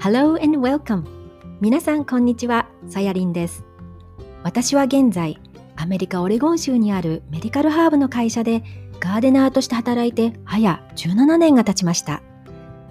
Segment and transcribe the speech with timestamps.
[0.00, 1.02] Hello and welcome!
[1.60, 3.64] 皆さんこんにちは、さやりんです。
[4.44, 5.40] 私は現在、
[5.74, 8.62] アメリカ・オレゴン州にあるメディカルハーブの会社で
[9.00, 12.22] ガーデナーとして働いて早17年が経ちました。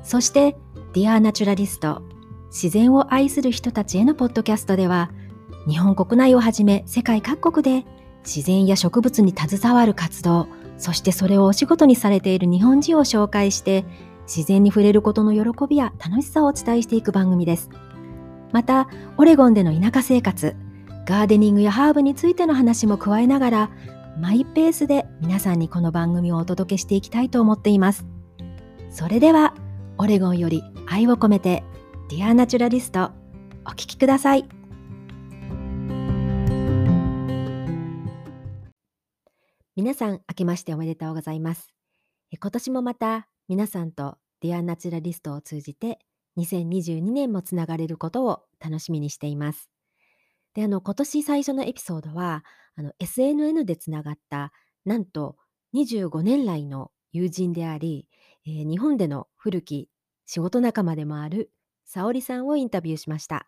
[0.04, 0.58] そして、
[0.92, 2.02] Dear Naturalist
[2.48, 5.10] 自然を愛する人たちへのポッドキャストでは、
[5.66, 7.88] 日本国内をはじめ世界各国で
[8.26, 10.48] 自然や植物に携わる活動、
[10.78, 13.86] そしてそれをお仕事にされている日本人を紹介して、
[14.28, 17.70] 自然に触れることの喜びや楽しさをお伝えしていく番組です。
[18.52, 20.56] また、オレゴンでの田舎生活、
[21.06, 23.72] ガーデニングやハーブについての話も加えながら、
[24.20, 28.06] マイペースで皆さんにこの番組をお届けしていきたいと思っています。
[28.90, 29.54] それでは、
[29.98, 31.64] オレゴンより愛を込めて、
[32.10, 33.12] Dear Naturalist、
[33.66, 34.48] お聴きください。
[39.76, 41.74] 皆さん、明けましておめでとうございます。
[42.32, 46.00] 今年もまた皆さんと Dear Naturalist を通じて
[46.38, 49.70] 2022年もつながれることを楽しみにしています。
[50.54, 52.44] で、あの、今年最初のエピソードは、
[52.76, 54.52] あの、 SNS でつながった、
[54.86, 55.36] なんと
[55.76, 58.08] 25年来の友人であり、
[58.46, 59.90] えー、日本での古き
[60.26, 61.52] 仕事仲間でもある
[61.86, 63.48] 沙織さんをインタビューしました。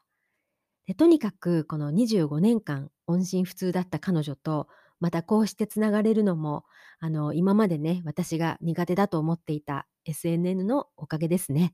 [0.87, 4.67] でとにかくこの25年間音信不通だった彼女と
[4.99, 6.65] またこうしてつながれるのも
[6.99, 11.73] あの今までね私が苦手だと思っていた SNN のおかげですね。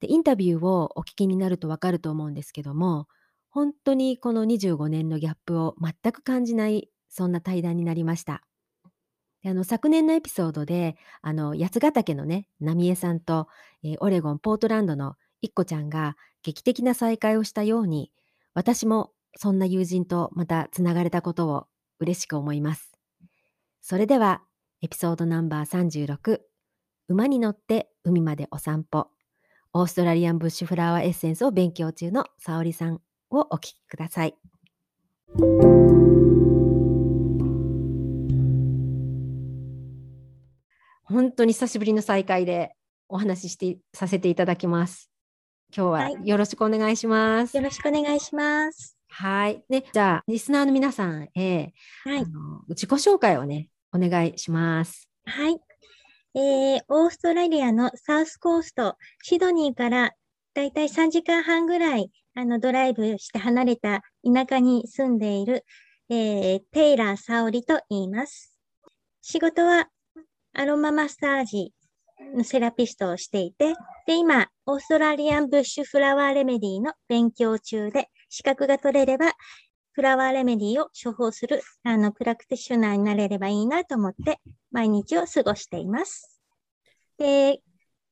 [0.00, 3.06] でインタビューをお聞きになるとわかると思うんですけども
[3.50, 8.42] 本当にこの25年のギャップを全く感じないそんな対談になりました。
[9.44, 13.48] あの昨年のエピソードであの八ヶ岳のね浪江さんと、
[13.82, 18.12] えー、オレゴンポートランドのいっこちゃんが劇的な再会をしたように
[18.54, 21.66] 私もそんな友人とまたつながれたことを
[21.98, 22.92] 嬉しく思います。
[23.80, 24.42] それでは
[24.80, 26.40] エピソードナンバー36
[27.12, 29.08] 馬に乗って海までお散歩
[29.74, 34.34] オーストラリアンブッシュフラワーエッセンスを勉強中の沙織さんをお聞きください。
[41.04, 42.74] 本当に久しぶりの再会で
[43.10, 45.10] お話ししてさせていただきます。
[45.76, 47.54] 今日はよろしくお願いします。
[47.54, 48.96] はい、よろしくお願いします。
[49.10, 49.62] はい。
[49.68, 55.10] ね、じゃあ、リスナーの皆さんへ、はい、あの自己紹介をね、お願いします。
[55.26, 55.60] はい。
[56.34, 60.12] えー、オーストラリアのサウスコースト、シドニーから
[60.54, 65.64] だいたい3時間半ぐらいあのドライブして離れた田舎に住んでいる、
[66.08, 68.56] えー、テイラー・サオリと言います。
[69.20, 69.88] 仕事は
[70.54, 71.72] アロママッサージ
[72.34, 73.74] のセラピストをしていて、
[74.06, 79.32] で、今、オーストラリアンブッシュフラワーレメディの勉強中で、資格が取れれば、
[79.94, 86.40] フラワーレメディを処方する、あの、プラクティショナーになれればいいなと思って、毎日を過ごしています。
[87.18, 87.60] で、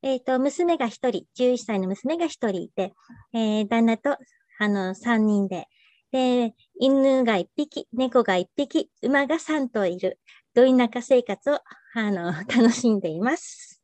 [0.02, 2.92] えっ、ー、と、娘が一人、11歳の娘が一人いて、
[3.32, 4.16] えー、旦那と、
[4.58, 5.68] あの、三人で、
[6.12, 10.18] で、犬が一匹、猫が一匹、馬が三頭いる、
[10.54, 11.60] ど田舎生活を、
[11.94, 13.82] あの、楽しんでいます。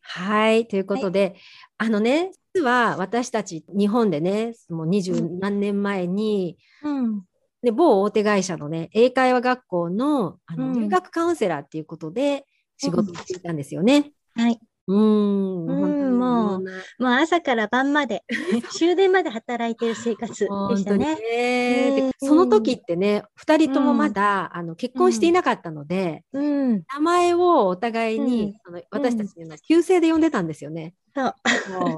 [0.00, 1.34] はい、ということで、はい、
[1.78, 7.22] あのね、実は私たち日本でね、もう二十何年前に、うん、
[7.62, 14.12] で某大手会社のね、英会話学校のあの、留学カウンセラーっていうことで仕事をしていたんですよね。
[14.34, 14.60] はい。
[14.86, 16.66] うん、うん、もう、も
[17.00, 18.22] う朝から晩まで、
[18.76, 20.46] 終電まで働いてる生活で
[20.76, 21.16] したね。
[21.16, 22.10] ね。
[22.18, 30.94] その時ってね、二人ともまだ、うん、あの結婚していなかったので、うん、名前をお互いに、その私たちの旧姓で呼んでたんですよね。
[31.14, 31.34] そう。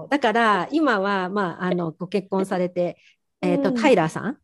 [0.08, 2.98] だから今は、まあ、あのご結婚されて、
[3.42, 4.38] えーとタイラーさん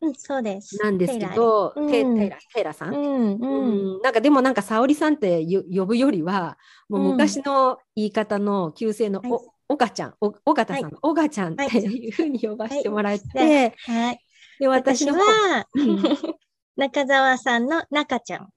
[0.00, 0.76] うん、そうです。
[0.78, 4.02] なんですけど、テイラー、テイラーさん、うんうん。
[4.02, 5.44] なんかでもなんか沙織さんって
[5.74, 12.08] 呼ぶよりは、もう昔の言い方の旧姓のお、おがちゃん、お、おがたさんの、おがちゃんってい。
[12.08, 14.20] うふうに呼ばせてもらって、はい。
[14.58, 15.18] で、私は、
[16.78, 18.48] 中澤さんの中ちゃん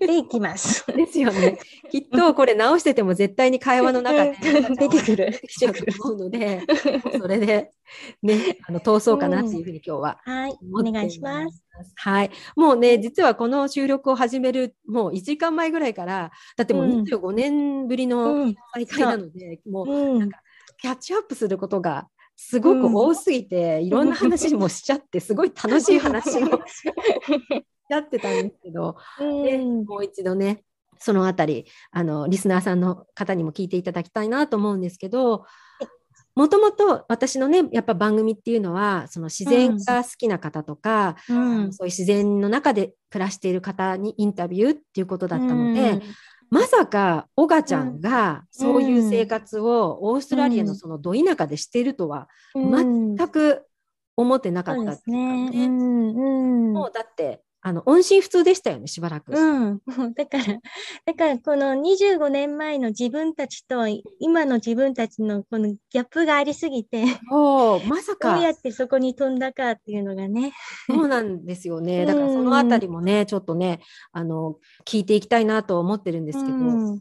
[0.00, 0.86] でいきます。
[0.86, 1.58] ですよね。
[1.90, 5.40] きっとこれ直してても絶対に会話の中 で出てくる。
[5.60, 6.62] 出てくると思うので、
[7.18, 7.70] それで
[8.22, 11.62] ね、あの通そうかなっていうふうに今日は、はい、お願いします。
[11.96, 12.30] はい。
[12.56, 20.40] もうね、実はこの収録を始める、もう1時間前ぐらいから、だってもう25年ぶりの再会なので、もうなんか
[20.78, 26.60] キャッチアップすることがすごく多すぎて、うん、いろんな話もしちゃって、すごい楽しい話も
[27.88, 30.64] やってたんですけど、うん、もう一度ね、
[30.98, 35.44] そのあたり、あの、リスナーさんの方にも聞いていただきたいなと思うんですけど、
[36.34, 46.02] もともと私のね、やっぱ番組っていうのは、その自然が好きな方とか、うん、そういう自然の中で暮らしている方にインタビューっていうことだったので、
[46.54, 53.66] まさか、オガちゃんがそういう生活をオーストラリアのそのど田舎でしているとは全く
[54.16, 55.68] 思ってなかったっていうかね。
[55.68, 59.32] もうだってあの音信不通でしたよね、しばらく。
[59.32, 59.80] うん。
[60.14, 60.44] だから、
[61.06, 63.86] だからこの25年前の自分たちと
[64.18, 68.34] 今の自分たちのこのギャップがありすぎて、おまさか。
[68.34, 70.52] どうやってそこに飛んだかっていうのがね。
[70.86, 72.04] そうなんですよね。
[72.04, 73.80] だからそのあたりもね、ちょっとね、
[74.12, 76.58] あの、聞いていきたいなと思ってるんですけど、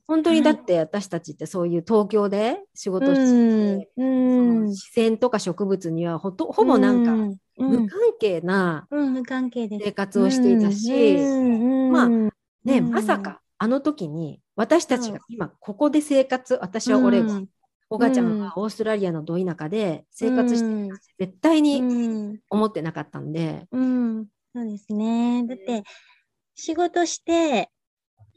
[0.08, 11.16] 本当にだって私たちってそういう東京で仕事してて、自然とか植物にはほとほぼなんか、無関係な生活をしていたし、
[11.92, 12.10] まあ
[12.64, 17.48] ね、まさかあの時に私たちが今ここで生活、私はオレゴン、
[17.90, 23.68] おがちゃんはオーストラリアのど田舎で生活してる絶対に思ってなかったんで。
[23.72, 25.46] そうですね。
[25.48, 25.84] だって
[26.56, 27.70] 仕事して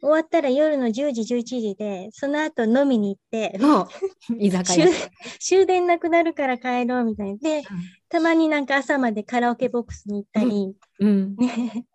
[0.06, 3.58] 終わったら夜の10時、11時で、その後飲みに行って、
[4.38, 4.86] 居酒屋。
[5.40, 7.36] 終電なくなるから帰ろうみたいな。
[7.38, 7.64] で、
[8.08, 11.86] たまになんか朝までカラオケボックスに行ったり、うん、ね、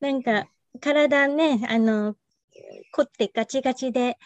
[0.00, 0.48] なんか
[0.82, 2.14] 体ね、あの、
[2.92, 4.18] 凝ってガチガチで、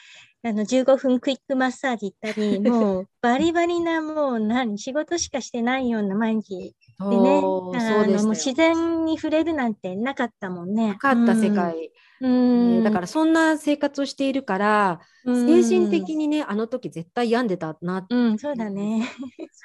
[0.42, 10.88] あの、15分クイックマッサージ行ったり、もうバリバリなもう何、仕事しかしてないような毎日でね、あのもう自然に触れるなんてなかったもんね。
[10.88, 11.90] なかった世界。
[12.22, 18.14] うん、だからそんな生活をしているから、精神的にね、あの時絶対病んでたなって。
[18.14, 19.08] うん、そうだね。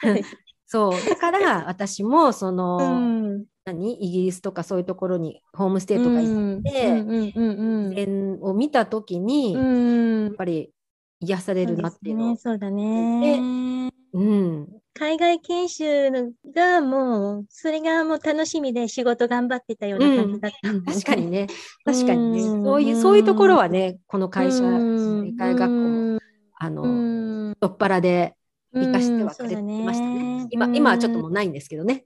[0.67, 3.93] そうだから私もその、うん、何？
[3.93, 10.71] イギリスとかそういうところにホームステイとか行って自然を見た時に、やっぱり
[11.19, 12.35] 癒されるなっていうの。
[12.35, 13.91] そうだね。
[14.13, 21.47] うん、海外研修がもう、それがもう楽しみで仕事頑張ってたような感じだった、うん、確かにね。
[21.83, 22.41] 確かにね。
[22.41, 26.19] そういう、そういうところはね、この会社、英会学校も、
[26.57, 28.35] あの、太っ腹で
[28.73, 30.47] 生かしてはくれてましたね。
[30.49, 32.05] 今、今はちょっともうないんですけどね。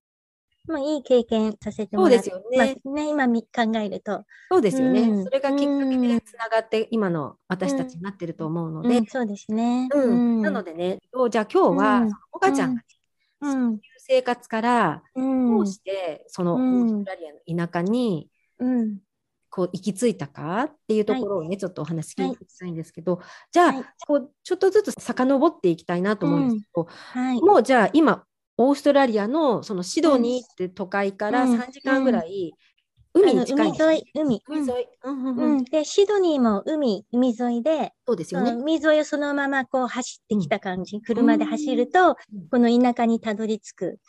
[0.70, 2.82] まあ、いい経験させてもらってそうですよね。
[2.84, 4.24] まあ、ね今考えると。
[4.52, 5.02] そうですよね。
[5.02, 9.00] うん、それがきっかけでつながって今の私たちになってると思うので。
[9.00, 9.90] うん、そうですね。
[9.92, 10.42] うん。
[10.44, 11.00] なのでね、
[11.32, 12.86] じゃあ今日は、お母ちゃんが、ね、
[13.42, 18.30] そういう生活からどうしてそのオーストラリアの田舎に、
[19.50, 26.88] こう行き着いたかっていうところをね、はい、ちょっとお話聞いていきたいんですけど、はい、じゃあ、はい、こうちょっとずつ遡っていきたいなと思うんですけど、
[27.46, 28.24] もうじゃあ今
[28.62, 32.54] オーストラリアのそのシドニーって都会から3時間ぐらい、
[33.14, 34.44] 海に近い、ね、海沿い、海。
[34.48, 35.64] 海沿い、うん。
[35.64, 38.52] で、シドニーも海、海沿いで、そうですよね。
[38.52, 42.16] 海沿いをそのままこう走ってきた感じ、うん、車で走ると、
[42.52, 44.00] この田舎にたどり着く。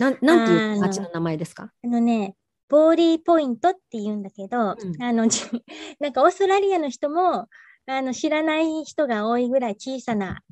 [0.00, 1.70] なん、なんていう町の名前ですか？
[1.84, 2.34] あのね、
[2.68, 5.28] ボーリーポイントって言うんだけど、うん、あの、
[6.00, 7.46] なんかオーストラリアの人も、
[7.86, 10.42] あの、知らない人が多いぐらい小さな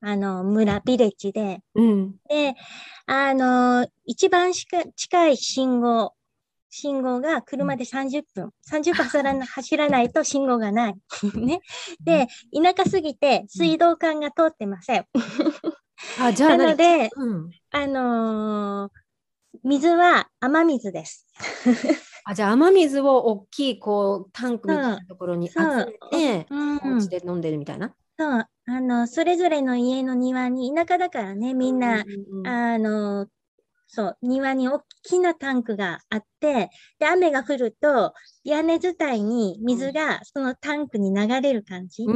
[0.00, 2.54] あの、村、ビレッジで、うん、で、
[3.06, 6.14] あの、一番しか近い信号、
[6.70, 10.94] 信号が車で30分、30分走らな走らないと信号がない。
[11.34, 11.60] ね。
[12.04, 15.06] で、田舎すぎて水道管が通ってません。
[16.20, 18.90] あ、じゃあなので、うん、あのー、
[19.64, 21.26] 水は雨水です。
[22.24, 27.94] あじゃあ雨水を大きいこうタンクみたいなところに集めて、うん、お家で飲んでるみたいな？
[28.18, 33.28] そう、あの、それぞれの家の庭に、田舎だからね、みんな、うんうん、あの、
[33.86, 42.12] そう、庭に大きなタンクがあって、で、雨が降ると、屋根伝いに水がそのタンクに流れる感じ。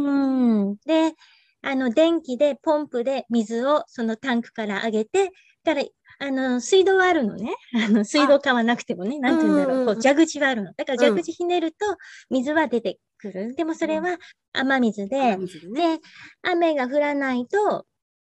[0.00, 1.14] うん、で、
[1.62, 5.30] あの、電気でポンプで水をそのタンクから上げて、
[5.64, 5.82] から、
[6.18, 7.54] あの、水道はあるのね。
[7.88, 10.72] あの、水道管はなくてもね、なんて言うんだろう、こう、蛇口はあるの。
[10.74, 11.78] だから蛇口ひねると、
[12.30, 13.54] 水は出てくる。
[13.54, 14.18] でもそれは
[14.52, 16.02] 雨水で、水ね、で、
[16.42, 17.86] 雨が降らないと、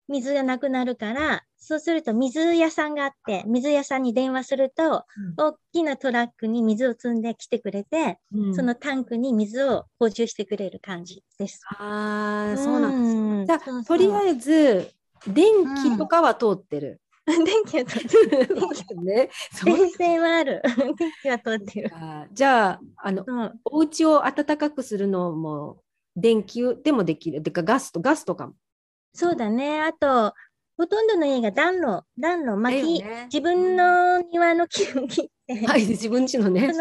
[0.08, 11.60] 水がなくなるから、そうすると水屋さんがあって、水屋さんに電話すると、うん、大きなトラックに水を積んできてくれて、うん、そのタンクに水を補充してくれる感じです。
[11.78, 13.62] ああ、そうなんです。
[13.64, 14.90] じゃあ、とりあえず、
[15.28, 15.44] 電
[15.76, 17.00] 気とかは通ってる。
[17.26, 18.56] 電気は通ってる。
[19.02, 19.30] ね。
[19.64, 20.62] 電線はある。
[20.98, 21.92] 電気は通ってる。
[22.32, 25.82] じゃあ、あの、うん、お家を暖かくするのも、
[26.16, 27.42] 電気でもできる。
[27.42, 28.54] てか、ガスと、ガスとかも。
[29.14, 29.80] そうだね。
[29.80, 30.34] あと、
[30.76, 36.72] ほとんどの家が暖炉、暖炉、薪、ね、自分の庭の木を切って、はい、自分家のね。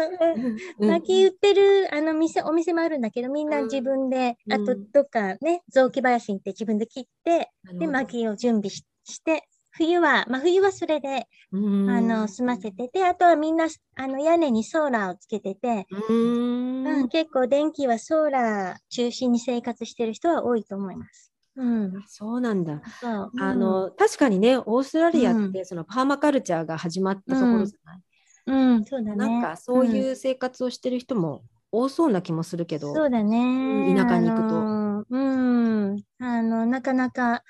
[0.78, 8.84] 薪売ってるあの店、お店もあるんだけど、みんな自分で、うん、あとどっかね、雑木林に行って自分で切って、で、薪を準備し
[9.22, 21.32] て、冬は、まあ冬はそれで、うんあの、済ませてて、あとはみんな、あの、屋根にソーラーをつけてて、うんうん、結構電気はソーラー中心に生活してる人は多いと思います。
[21.56, 22.02] うん。
[22.08, 22.80] そうなんだ。
[23.00, 23.32] そう。
[23.40, 28.00] あの、確かにね、オーストラリアうんってそのパーマカルチャーが始まったところじゃない、
[28.46, 29.16] うん、うん、そうだね。
[29.16, 32.94] なんかそううんいう生活をしてる人も多そうな気もするけど。
[32.94, 33.94] そうだね。
[33.94, 36.02] 田舎に行くとうん。
[36.18, 37.42] あの、なかなか、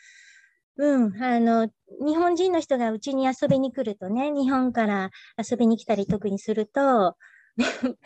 [0.76, 1.23] うん。
[1.23, 1.69] あの、
[2.05, 7.17] 日本人の人がうちに遊びに来るとね、日本から遊びに来たり特にすると、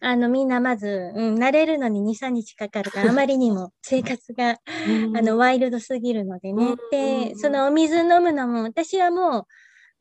[0.00, 6.76] あの、みんなまず、うん、慣れるのに2、3日かかるから、 あまりにも生活が、うんあの、ワイルドすぎるのでね。
[6.90, 9.46] で、んそのお水飲むのも、私はもう、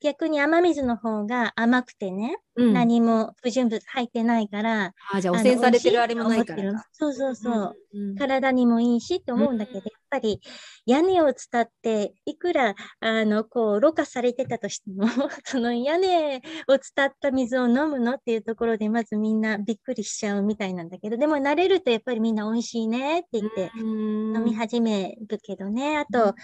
[0.02, 6.88] 逆に雨水の方が甘くてね、うん何も不純物入ってないから、あじゃあ汚の染されてるあれもないからか。
[6.92, 7.78] そうそうそう。
[7.94, 10.42] うん体にもいいしって思うんだけど、ぱり
[10.86, 15.06] 屋根を伝って、いくら、あの、こう、ろ過されてたとしても、
[15.46, 25.98] その屋根を伝った水を飲むのっていうところで、まずみんなびっくりしちゃうみたいなんだけど、でも慣れるとやっぱりみんな美味しいねって言って、うん飲み始めるけどね。
[25.98, 26.36] あと、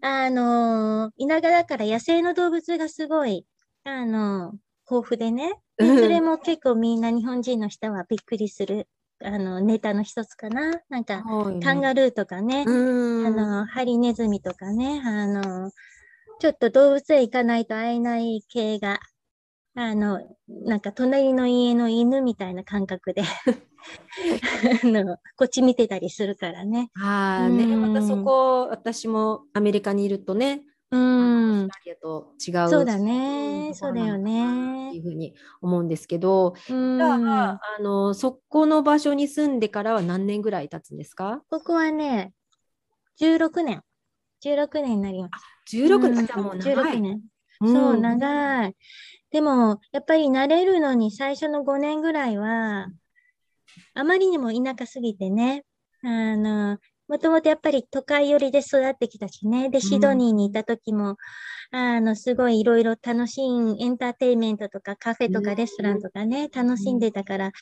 [0.00, 3.46] あのー田舎だから野生の動物がすごい、
[3.84, 4.56] あのー
[4.90, 5.54] 豊富でね。
[5.78, 8.88] それも結構みんな日本人の人はびっくりする、
[9.24, 10.80] あの、ネタの一つかな。
[10.88, 11.60] なんか、はい。
[11.60, 13.26] カンガルーとかね、うん。
[13.26, 15.70] あの、ハリネズミとかね、あの、
[16.40, 19.00] ちょっと動物園行かないと会えない系が、
[19.74, 23.22] あの、なんか隣の家の犬みたいな感覚で、
[24.84, 26.90] あの、こっち見てたりするからね。
[26.94, 27.80] ああね、うん。
[27.82, 30.62] またそこ、私もアメリカにいるとね、
[30.92, 31.32] うん
[32.02, 32.68] と違う。
[32.68, 37.28] そうだねんそうだよねっていうふうに思うんですけど、うじゃん。
[37.28, 41.42] あ、あの、そこの場所に住んでからは何年ぐらい経つんですか？
[41.48, 42.32] ここはね、
[43.18, 43.82] 16年。
[44.44, 45.28] 16年になりま
[45.68, 45.76] す。
[45.76, 47.00] ?16 うん年、じゃあもう長16い。
[47.00, 47.20] 年。
[47.60, 48.76] うんそう、長い。
[49.30, 52.88] でも、やっぱり慣れるのに最初の5年ぐらいは、
[53.94, 55.64] あまりにも田舎すぎてね、
[56.02, 56.78] あの、
[57.12, 59.68] もともとやっぱり都会寄りで育ってきたしね。
[59.68, 61.18] で、シドニーにいた時も、
[61.70, 67.52] あの、すごいいろいろ楽しいエンターテインメントとかカフェとうんかレストランとかね、楽しんでたから、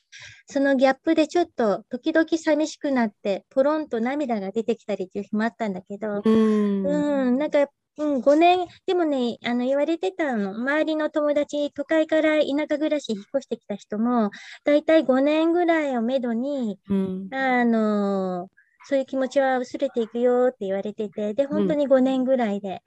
[0.47, 6.87] そのギャップでちょっと時々寂しくなって、ポロンと涙が出てきたりっていう日もあったんだけど、うん。
[6.87, 7.67] うん、なんか、
[7.99, 14.31] うん、5年、でもね、あの、言われてたの、周りの友達、都会から田舎暮らし引っ越してきた人も、
[14.65, 18.49] だいたい5年ぐらいをめどに、うんあの
[18.85, 22.83] そういう気持ちは薄れていくよって言われてて、で、本当に5年ぐらいで、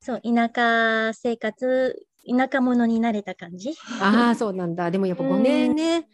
[0.00, 3.72] そう、田舎生活、田舎者になれた感じ？
[4.02, 4.90] ああ、そうなんだ。
[4.90, 6.06] でもやっぱ5年ね、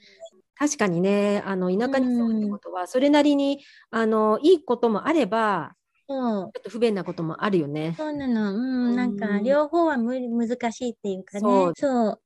[0.57, 5.75] 確かにね、あの田舎に住むってことは、それなりにあのいいこともあれば、
[6.07, 7.95] ちょっと不便なこともあるよね。
[7.97, 8.55] そうなの。
[8.55, 8.59] う
[8.93, 11.41] ん、なんか、うん両方は無理、難しいっていうかね。
[11.41, 12.21] そうそう。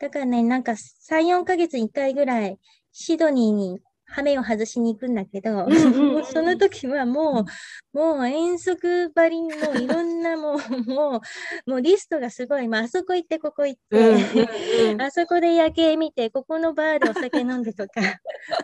[0.00, 2.58] だからね、なんか、3、4ヶ月に1回ぐらい、
[2.92, 3.80] シドニーに
[4.12, 5.66] 羽目を外しに行くんだけど、
[6.32, 7.46] その時はも
[7.94, 10.58] う、もう遠足ばりにもういろんなもう、
[10.90, 11.22] も
[11.66, 12.68] う、もうリストがすごい。
[12.68, 13.96] まあ、あそこ行って、ここ行って、
[15.02, 18.00] あそこで夜景見て、ここのバーでお酒飲んでとか、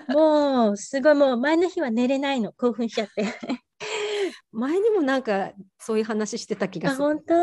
[0.08, 3.24] もう、すごい、もう前の日は寝れないの、興奮しちゃって。
[4.52, 7.04] 前にもなんかそういう話してた気があ、する。
[7.04, 7.34] 本当？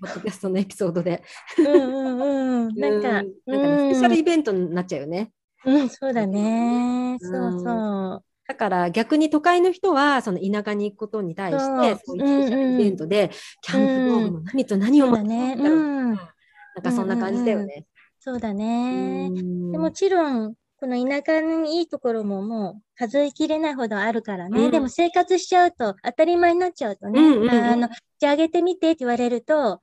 [0.00, 1.22] ポッドキャストのエピソードで。
[1.58, 2.74] うんうんうん。
[2.74, 5.32] なんか、うんなんかね、スペシャルイベントになっちゃうよね。
[5.64, 7.12] うん、そうだね。
[7.12, 8.24] うんそうそう。
[8.48, 13.30] だから逆に都会の人はその田舎に行くことに対してそういうイベントで
[13.62, 16.14] キャンプ道具の何と何を持ってんだろううん。
[16.14, 17.86] なんかそんな感じだよね。
[18.18, 19.30] そうだね。
[19.72, 24.64] もちろん、この田舎にいいところももう数えきれないほどあるからね。
[24.66, 27.88] うんでも生活しちゃうと、当たり前になっちゃうとね、うんうんうんあの、
[28.18, 29.80] じゃああげてみてって言われると、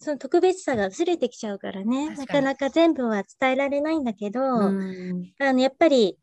[0.00, 2.08] その特別さが薄れてきちゃうからね。
[2.08, 6.18] な確かなか全部は伝えられないんだけど、うんあの、やっぱり、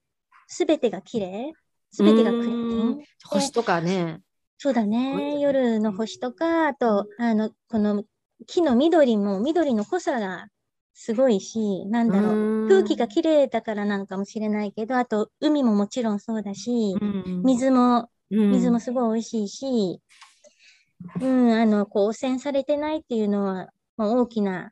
[0.47, 1.53] すべてが綺麗
[1.91, 3.03] すべてがクリーうんン。
[3.25, 4.21] 星とかね。
[4.57, 5.15] そうだね。
[5.15, 8.03] ね夜の星とか、あと、あの、この
[8.47, 10.47] 木の緑も、緑の濃さが
[10.95, 12.65] すごいし、なんだろう。
[12.65, 20.01] う空気がきれいだからなのかもしれないけど、あと、海ももちろんそうだし、うん水も、うん水もすごい美味しいし、
[21.21, 24.71] うん、あの、こう、汚染されてないっていうのは、まあ大きな、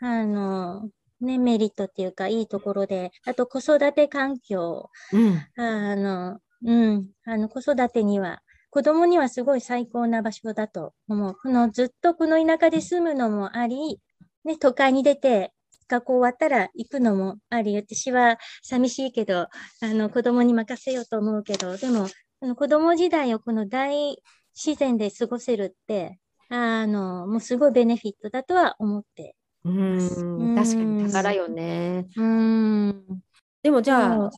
[0.00, 11.34] あの、ね、メリットっていうか、いいところで、あと、子育て環境、うんあの、うん、あの、子育てには、子供にはすごい最高な場所だと思う。
[11.34, 14.00] このずっとこの田舎で住むのもあり、
[14.44, 15.52] ね、都会に出て、
[15.88, 19.48] 学校終わったら行くのもあり、私は寂しいけど、あ
[19.82, 22.06] の、子供に任せようと思うけど、でも、
[22.54, 24.22] 子供時代をこの大
[24.54, 29.70] 自然で過ごせるって、あの、もうすごいベネフィットだとは思ってう。
[29.70, 32.06] ん、確かに宝よね。
[32.16, 33.20] うん。
[33.62, 34.30] でもじゃあ、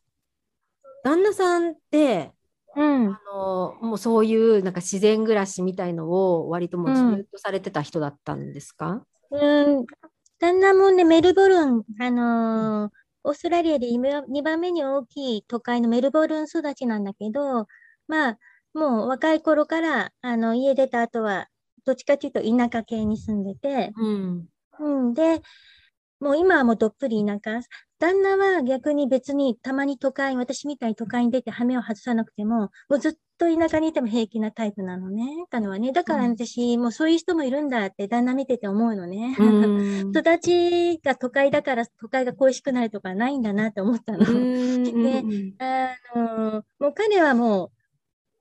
[1.05, 2.33] 旦那さんって、
[2.77, 3.09] うん。
[3.09, 9.05] あの、もうそういうなんか自然暮らしみたいのを割ともうずっとされてた人だったんですか？
[9.31, 9.87] うん。
[10.39, 12.93] 旦那もね、メルボルン、あのー
[13.25, 17.69] オーストラリアで2番目に大きい都会のメルボルン育ちなんだけど、
[18.09, 18.39] まあ、
[18.75, 21.49] もう若い頃から、あの、家出た後は、
[21.85, 24.49] どっちかというと田舎系に住んでて、うん。
[24.79, 25.15] うん。
[25.15, 25.41] で、
[26.21, 27.61] もう今はもうどっぷり田舎。
[27.99, 35.25] 旦那は逆に別にたまに都会、私みたいに都会に出て羽目を外さなくても、もうずっと田舎にいても平気なタイプなのね。
[35.51, 35.91] 彼女はね。
[35.91, 39.37] だからうん私、もうそういう人もいるんだって旦那見てて思うのね。
[39.37, 40.11] うん。
[40.17, 44.19] 育ちが都会だから都会が恋しくなるとかないんだなって思ったの。
[44.19, 45.25] うんね
[45.59, 47.82] あの、もう彼はもう、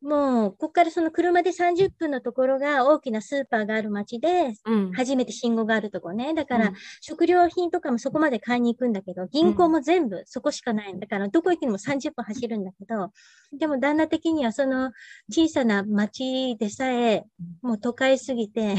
[0.01, 6.34] もう、ここからその車で30分のところが大きなスーパーがある街で、うん初めて信号があるとこね。
[6.34, 13.12] だからうん、食料品とかもそこまで買いに行くんだけど、銀行も全部そこしかないんだから、どこ行くにも30分走るんだけど、
[13.53, 14.91] でも旦那的にはその
[15.29, 17.25] 小さな町でさえ、
[17.62, 18.75] もう都会すぎて、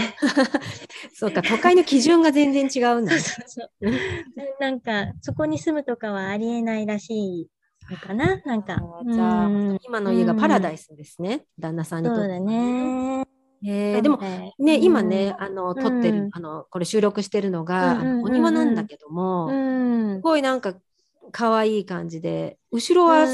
[1.15, 3.47] そうか、都会の基準が全然違うんだ そうね。
[3.47, 4.61] そうそう。
[4.61, 7.49] なんか、そこに住むとかはありえないらしい
[7.91, 8.77] のかななんか。
[9.11, 12.23] じゃあうん今の家がパラダイスですね、旦那さんにとって。
[12.23, 13.25] そうだね。
[13.65, 20.21] へーでもねね、今ね、、あの、撮ってるうん、あの、これ収録してるのが、お庭なんだけども、すうん。
[20.21, 20.75] ごいなんか、
[21.31, 23.27] 可愛い感じで、後ろは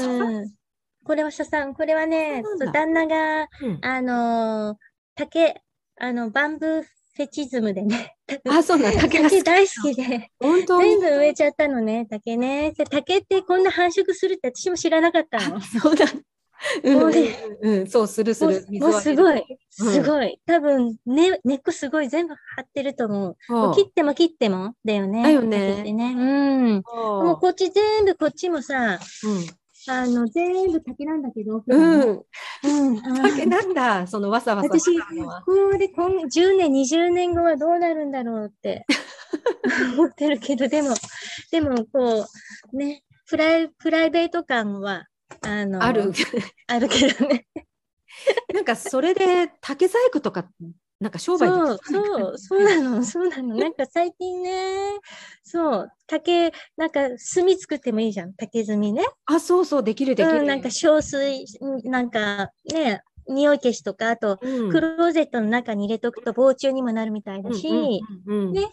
[1.03, 3.79] これはささん、これはね、旦那が、うん。
[3.81, 4.77] あのー
[5.15, 5.61] 竹、
[5.99, 6.83] あの、バンブー
[7.19, 8.15] フェチズムでね、
[8.49, 9.43] あ、そうなんだ、 竹が好き。
[9.43, 12.71] 竹大好きで、本当全部植えちゃったのね、竹ね。
[12.71, 15.59] で竹ってこんな繁殖するって私も知らなかったの。
[15.59, 16.05] そうだ。
[16.83, 17.13] うんもうん
[17.61, 18.65] うん、そう、するすもる。
[18.69, 20.39] うもうすごい、うんすごい。
[20.45, 23.37] 多分、ね、根っこすごい全部張ってると思う。
[23.75, 25.23] 切っても切ってもだよね。
[25.23, 26.13] だよねね。
[26.17, 26.83] うん。
[26.85, 29.45] もうこっち全部こっちもさ、うん
[29.89, 31.63] あの、全部竹なんだけど。
[31.65, 32.23] うん。
[32.63, 33.01] うん。
[33.01, 34.99] 竹なんだ、そのわさわさ私。
[34.99, 38.85] これ、こん10年、20年後はどうなるんだろうって
[39.97, 40.93] 思ってるけど、でも、
[41.51, 42.25] でも、こ
[42.73, 45.07] う、ね、プライ、プライベート感は、
[45.41, 46.13] あの、ある。
[46.67, 47.47] あるけどね。
[48.53, 50.49] なんかそれで竹細工とか、
[50.99, 53.55] なんか商売そう、そう、そうなの、そうなの。
[53.55, 54.99] なんか最近ね、
[55.43, 57.17] そう、竹、なんか炭
[57.57, 59.05] 作ってもいいじゃん、竹炭ね。
[59.25, 60.39] あ、そうそう、できるできる。
[60.39, 68.69] うん、なんか消水、うんなんかね、匂い消しとか、あと、うん、クローゼットの中に入れとくと防虫にもなるみたいだし、うんうんうんうんね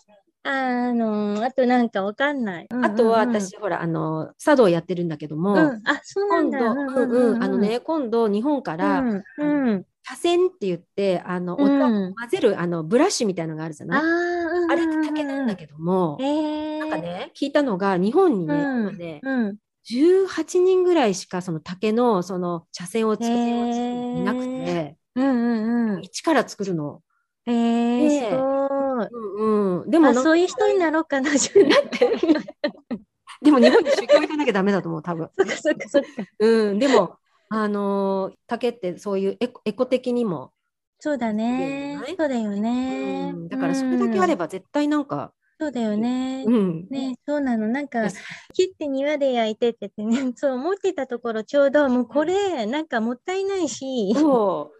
[0.49, 2.69] あの、あとなんかわかんない。
[2.71, 6.59] あとはうんうんうん私、ほら、あの、茶道やってるんだけども、うん、あ、そうなんだ。
[6.59, 14.03] 今度、うんうん、あのね、今度日本かうら、ん、うん、茶筅って言って、あの、おうん茶を混ぜる、あの、ブラシみたいなのがあるじゃない？
[14.03, 19.57] うん、あれって竹なんだけどもえ、ー、なんかね、聞いたのが、日本にね、うん今ね、うん、
[19.91, 26.03] 18人ぐらいしかその竹のその茶筅を作るへ人ーいなくて、うん、うん、うん。
[26.03, 27.03] 一から作るの。
[27.47, 29.09] えー、ねすごい。
[29.11, 29.91] うんうん。
[29.91, 32.11] でもそういう人になろうかな、自分だって。
[33.43, 35.29] でも日本に修行行かなきゃダメだと思う、多分。
[35.37, 36.09] そっかそっかそっか。
[36.41, 36.79] うん。
[36.79, 37.17] でも、
[37.49, 40.53] あのー竹ってそういうエコエコ的にも、
[40.99, 42.01] そうだね。
[42.19, 43.33] そうだようね。
[43.33, 44.47] ん、だからそれだけあれば。
[44.47, 46.45] ば絶対なんか、そうだよね。
[46.47, 46.87] うん。
[46.91, 47.69] ね、そうなの。
[47.69, 48.09] なんか
[48.53, 54.73] 切って庭で焼いてってね、そう思ってたところ、ちょうどもうこれ、なんかもったいないし、そ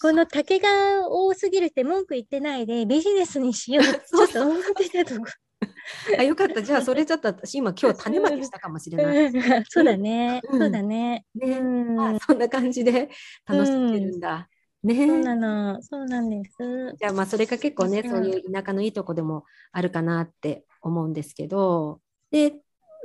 [0.00, 5.51] この竹が多すぎるって文句言ってないで、ビジネスにしようちょっと思ってたとこう。
[6.18, 6.62] あ、よかった。
[6.62, 9.32] じゃあそれちょっと私今今日種まきしたかもしれない。
[9.32, 9.40] ろ。
[9.68, 10.40] そうだね。
[10.50, 11.24] うんそうだね。
[11.34, 11.60] うね。
[11.60, 12.00] ん。
[12.00, 13.10] あそんな感じで
[13.46, 14.48] 楽しんでるんだ。
[14.82, 15.06] ね。
[15.06, 15.82] そうなの。
[15.82, 16.96] そうなんです。
[16.98, 22.00] じゃあまあそれが結構ね、うんそういう田舎のいいとこでもあるかなって思うんですけど、
[22.30, 22.54] で、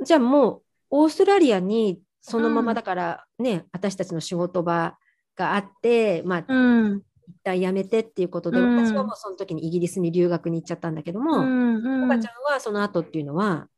[0.04, 4.96] じゃあもうオーストラリアにそのまうんまだからね、私たちの仕事場
[5.36, 7.02] があって、まあうん。
[7.28, 11.76] 一旦辞めてっていうことで、うん私はもうその時にイギリスに留学に行っちゃったんだけどうも、ん。
[11.76, 13.68] うんおばちゃんはその後っていうのは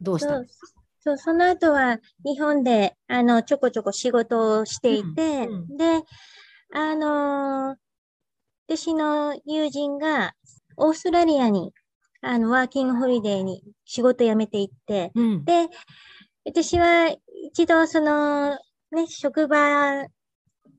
[0.00, 0.66] どうしたそうんですか
[1.00, 6.02] そう、その後は日本で、あの、ちょこちょこ仕事をしていて、うんうんで、
[6.72, 7.76] あのー
[8.66, 10.32] 私の友人が
[10.78, 11.74] オーストラリアに、
[12.22, 15.44] あの、ワーキングホリデーに仕事辞めていって、うん。
[15.44, 15.68] で、
[16.46, 17.14] 私は
[17.44, 18.58] 一度その、
[18.90, 20.08] ね、職場の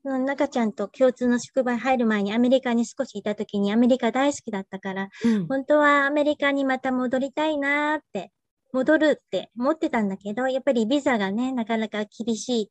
[0.06, 5.46] 中ちゃんと共通の職場に入る前にアメリカに少しいた時にアメリカ大好きだったから、うん。
[5.46, 8.32] 本当はアメリカにまた戻りたいなーって、
[8.72, 12.68] 戻るって思ってたんだけど、やっぱりビザがね、なかなか厳しいっ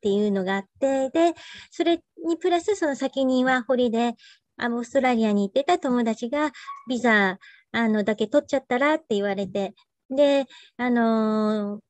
[0.00, 1.34] ていうのがあって、で、
[1.70, 4.14] それにプラスその先にワーホリで、
[4.56, 6.50] あの、オーストラリアに行ってた友達が、
[6.88, 7.38] ビザ、
[7.72, 9.74] あの、だけ取っちゃったらって言われて、
[10.10, 11.80] で、あのー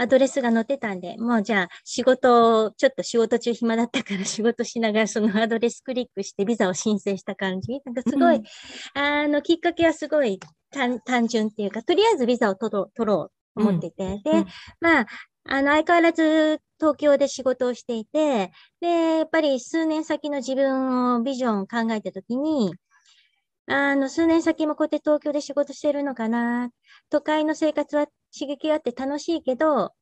[0.00, 7.80] アドレスが載ってたんで、もうじゃあ仕事、ちょっと仕事中暇だったから仕事しながらそのアドレスクリックしてビザを申請した感じ？
[7.84, 8.42] なんかすごい、うん
[8.94, 14.46] あの、きっかけはすごい単単純っていうか、とりあえずビザを取ろう、取ろうと思ってて、で、うん
[14.80, 15.06] まあ、
[15.48, 22.74] あの、相変わらず東京で仕事をしていて、で、やっぱり数年先の自分を、ビジョンを考えたときに、
[23.66, 26.70] あの、数年先もこうやって東京で仕事してるのかな？
[27.10, 29.92] 都会の生活は刺激があって楽しいけど、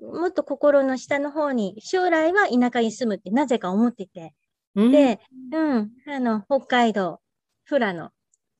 [0.00, 4.34] もっと心の下の方に、将来は田舎に住むってなぜか思ってて。
[4.74, 5.20] うんで、
[5.52, 7.20] うん、あの、北海道、
[7.68, 8.10] 富良野、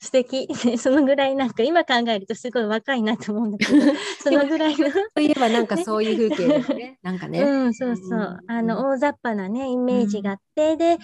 [0.04, 0.48] 素敵。
[0.78, 3.72] そのぐらいなんか今考えるとすごい若いなと思うんだけど、
[4.22, 6.98] そのぐらいの、といえばなんかそういう風景ですね。
[7.02, 7.42] なんかね。
[7.42, 8.18] うん、そうそう。
[8.18, 10.98] うんあの、大雑把なね、イメージがあって、で、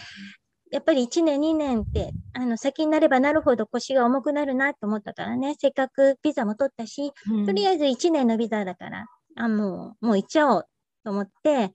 [0.71, 7.47] やっぱり1年、2年って、あの、先になればなるほど腰が重くなるなと思ったからね、せっかくビザも取ったし、うん。
[7.47, 9.07] とりあえず1年のビザだから、
[9.37, 10.69] あ、もう、もう行っちゃおう
[11.05, 11.75] と思って、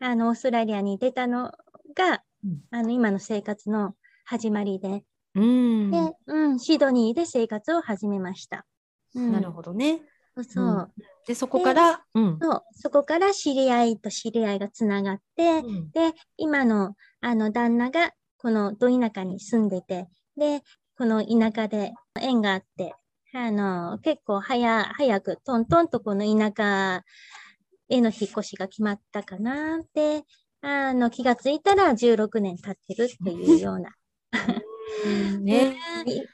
[0.00, 1.52] あの、オーストラリアに出たの
[1.96, 2.60] が、うん。
[2.70, 5.90] あの、今の生活の始まりで、うん。
[5.90, 8.66] で、うん、シドニーで生活を始めました。
[9.14, 9.32] うん。
[9.32, 10.02] なるほどね。
[10.34, 10.92] そうそう。
[11.26, 12.38] で、そこから、うん。
[12.40, 15.90] そう、そこから知り合いと知り合いがつながって、うん。
[15.90, 20.62] で、今の、あの、旦那が、この、ど田舎に住んでて、で、
[20.96, 22.94] この田舎で縁があって、
[23.34, 27.04] あの、結構早、早く、トントンとこの田舎
[27.88, 30.24] への引っ越しが決まったかなって、
[30.60, 33.94] あの、気がついたら16年経ってるっていうような。
[35.42, 35.76] ね。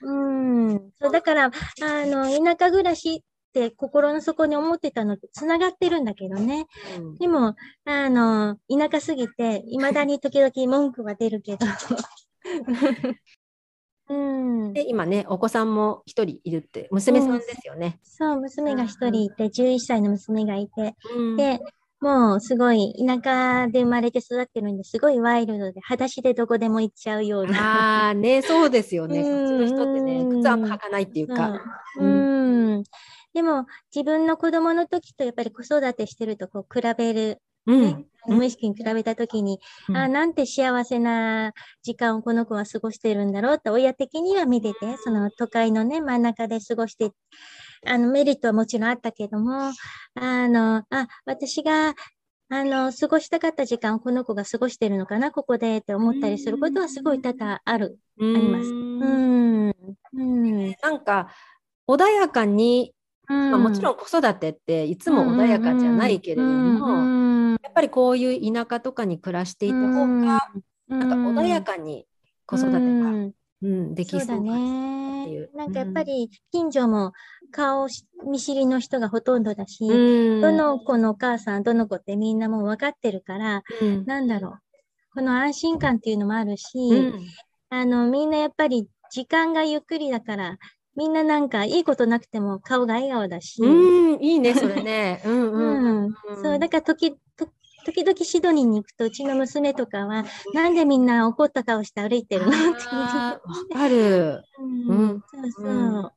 [0.02, 0.90] うん。
[1.00, 1.50] そう、だから、あ
[2.06, 3.24] の、田舎暮らし
[3.62, 6.66] って心の底に思ってたのと繋がってるんだけどね。
[6.98, 11.66] うんでも、あの、田舎すぎて、未だに時々文句は出るけど。
[14.10, 14.72] うん。
[14.74, 18.00] で、今ね、お子さんも一人いるって、娘さんですよね。
[18.02, 21.60] そう、娘が一人いて、11歳の娘がいて、うんで、
[22.00, 28.06] もうすごい田舎で生まれて育ってるんですごいワイルドで、裸足でどこでも行っちゃうような。
[28.06, 29.20] ああ、ね、そうですよね。
[29.20, 31.62] うんこっちの人ってね、うん靴あんま履かないっていうか。
[31.96, 32.08] そうう
[32.80, 32.82] ん。
[33.34, 37.80] でも、自分の子供の時とやっぱり子育てしてるとこう比べる、うん。
[37.80, 47.10] ね無意識に比べた時に、うんあ、なんて幸せな時間をこの子は過ごしてるんだろうって親的には見てて、その都会のね、真ん中で過ごして、
[47.86, 49.72] あの、メリットはもちろんあったけども、
[50.14, 51.94] あの、あ、私が、
[52.48, 57.98] あの、過ごしたかった時間をこの子が過ごしてるのかな、ここでって思ったりすることはすごい多々ある。
[58.18, 59.68] ありますうん。
[59.68, 60.74] うん。
[60.82, 61.28] なんか、
[61.86, 62.94] 穏やかに、
[63.26, 63.94] まあ、もちろん。
[63.94, 70.50] ん子育てっていつも穏やかじゃないけれども、やっぱりこういう田舎とかに暮らしていた方が、
[70.88, 72.06] なんか穏やかに
[72.46, 75.42] 子育てが、うん、できそうだかなっていう。。
[75.42, 75.48] ね。
[75.54, 77.12] なんかやっぱり近所も
[77.50, 77.86] 顔
[78.26, 84.58] 見知りの人がほとんどだし、うん、どの子のお母さん、どの子ってみんなもう分かってるから、うん、なんだろう。
[85.14, 87.26] この安心感っていうのもあるし、うん。
[87.70, 90.58] あの、みんなやっぱり時間がゆっくりだから、
[90.96, 95.22] みんななんかいいことなくても顔が笑顔だし、うん、いいね、それね。
[95.24, 96.04] う んうん。
[96.06, 97.48] うんそう、だから時、と
[97.84, 102.50] 時々シドニーに行くと、うちの娘とかは、なんでみんな怒った顔して歩いてるの？
[102.50, 103.40] ってわ
[103.72, 104.42] かる。
[104.58, 105.66] うんうんそうそう。
[105.66, 106.10] うん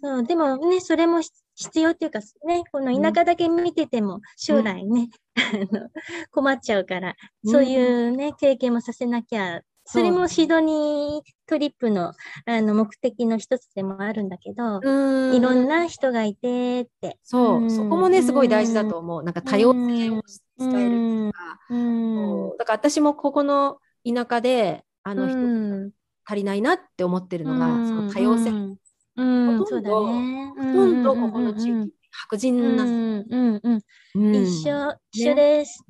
[0.00, 5.88] そう、でもね、それもし必要っていうか、ね、この田舎だけ見てても、将来ね、 あの
[6.30, 7.14] 困っちゃうから、
[7.44, 12.14] そういうね、経験もさせなきゃ、それもシドニートリップの
[12.46, 15.36] あの目的の一つでもあるんだけど、うん。
[15.36, 17.18] いろんな人がいてって。
[17.22, 17.70] そう、うん。
[17.70, 19.22] そこもね、すごい大事だと思う。
[19.22, 20.22] なんか多様性を
[20.58, 21.58] 伝えるとか。
[21.70, 25.46] うだから私もここの田舎で、あの、人う
[25.86, 25.90] ん。
[26.26, 27.86] 足りないなって思ってるのが、うん。
[27.86, 28.50] その多様性。
[28.50, 30.52] ほとんだね。
[30.56, 31.82] ほとんどここの地うん。
[31.82, 33.26] 域、白人なんうん。
[33.30, 33.60] うん。
[33.62, 33.80] うん。
[34.14, 34.42] うん。
[34.42, 35.84] 一緒、一緒です。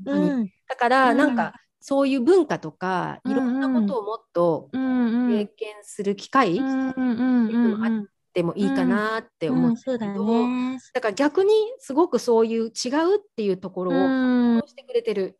[0.68, 1.18] だから、うん。
[1.18, 1.52] なんか、
[1.86, 10.78] そういう文化とか、うんいろんなことをもっと経験する機会うんうんうんうんうんでもいいかなって思ってうんそうだるけど、ね。
[10.94, 13.98] だから逆にすごくそういう違うっていうところをう
[14.56, 15.38] んしてくれてる。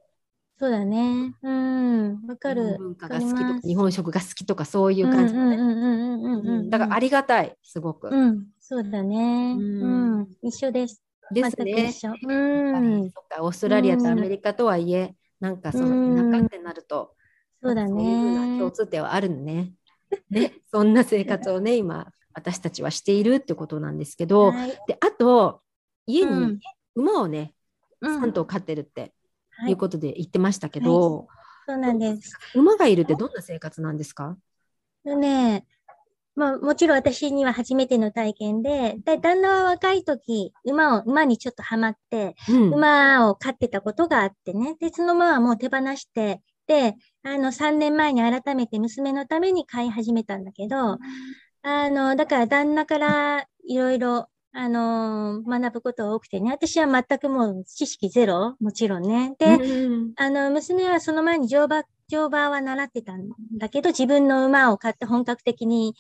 [0.59, 1.35] そうだね。
[1.43, 2.77] うん、わかる。
[2.79, 6.71] 文化が好きとか、日本食が好きとか、そういう感じのね。
[6.71, 8.09] だからありがたい、すごく。
[8.09, 9.57] うん、そうだね。
[9.59, 11.03] ううんん、一緒です。
[11.33, 11.93] ですね。
[12.29, 17.15] うん、そっかオーストラリアとアメリカとはいえ、なんかその田舎ってなると、
[17.63, 18.71] そうだそういうふうなね共。
[18.71, 19.75] 通点はあるのね。
[20.31, 24.71] ね、そんな生活をね、 今、私たちはしているってことなんですけど、はい。
[24.87, 25.61] で、あと、
[26.07, 26.61] 家にうん。
[26.95, 27.55] 馬をね、
[28.01, 28.23] うん。
[28.23, 29.13] 3頭飼ってるって
[29.51, 29.73] はい。
[29.73, 31.29] いうことで言ってましたけど、
[31.67, 32.39] そうなんです。
[32.55, 34.39] 馬がいるってどんな生活なんですか？
[35.05, 35.67] ね
[36.37, 42.75] まあ、もちろん私には初めての体験で、で旦那は若い時、馬を、馬にちょっとハマって、うん。
[42.75, 44.77] 馬を飼ってたことがあってね。
[44.81, 50.99] で、その馬はもう手放して、で、あの、3年前に改めて娘のために飼い始めたんだけど、
[51.63, 56.53] あの、だから旦那からいろいろ、あの学ぶことが多くてね。
[56.53, 59.35] 私は全くもう知識ゼロもちろんね。
[59.37, 65.97] で、うんあの、娘はその前に乗馬、乗馬は習ってたんだけど、自分の馬を買って本格的に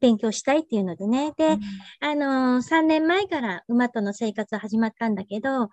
[0.00, 1.32] 勉強したいっていうのでね。
[1.36, 1.58] で、
[2.00, 5.70] あのー、3年前から馬との生活は始まったんだけど、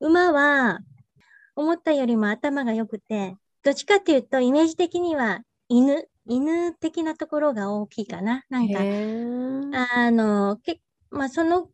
[0.00, 0.80] 馬は
[1.56, 8.44] 思ったよりも頭が良くて、どっちかっていうと、イメージ的には犬、犬的なところが大きいかな。
[8.48, 8.80] なんか、
[9.72, 11.68] あの、け、まあ、その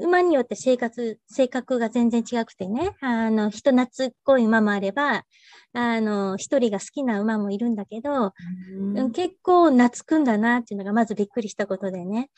[0.00, 5.24] 馬によって生活、性格が全然違くてね、あの、人懐っこい馬もあれば、
[5.72, 8.32] あの、一人が好きな馬もいるんだけど、
[8.70, 12.30] うんうん結構懐くんだなっていうのがまずびっくりしたことでね。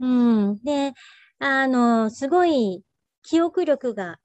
[0.00, 0.56] うん。
[0.64, 0.94] で、
[1.38, 2.82] あの、すごい
[3.22, 4.18] 記憶力が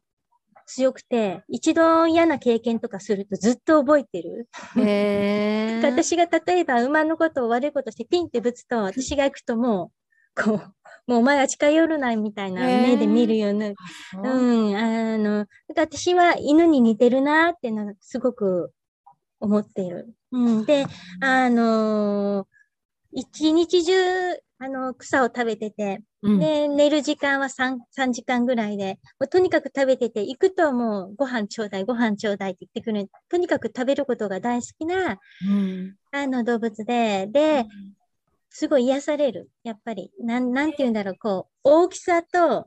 [0.65, 4.47] 強くて、一度嫌な経験とかするとずっと覚えてる。
[4.77, 10.00] へー 私が例えば馬のことを悪いことしてピンってぶつと、私が行くともう、
[10.35, 13.73] こう、もうお前は近寄るなみたいな目で見るような、う。
[13.73, 18.71] ん、あの、私は犬に似てるなっていうのがすごく
[19.39, 20.13] 思っている。
[20.31, 20.85] うん、で、
[21.21, 22.61] あのー
[23.13, 23.93] 一日中、
[24.59, 26.39] あの、草を食べてて、うん。
[26.39, 33.09] で、寝る時間は3、3時間ぐらいで、もうとにかく食べてて、行くともうご飯ちょうだい、ご飯ちょうだいって言ってくる。
[33.29, 35.95] とにかく食べることが大好きな、うん。
[36.11, 37.65] あの動物で、で、
[38.51, 39.49] すごい癒される。
[39.63, 40.11] やっぱり。
[40.19, 42.65] なん、なんて言うんだろう、こう、大きさと、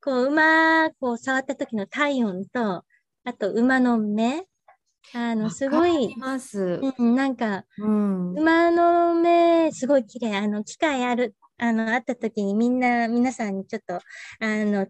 [0.00, 2.84] こう、馬、こう、触った時の体温と、
[3.24, 4.46] あと、馬の目。
[5.12, 6.80] あの、すごい、ます。
[6.98, 10.36] うん、なんか、うん馬の目、すごい綺麗。
[10.36, 14.00] あの、機会ある、あの、会った時にみんな、皆さんにちょっと、あ
[14.40, 14.86] の、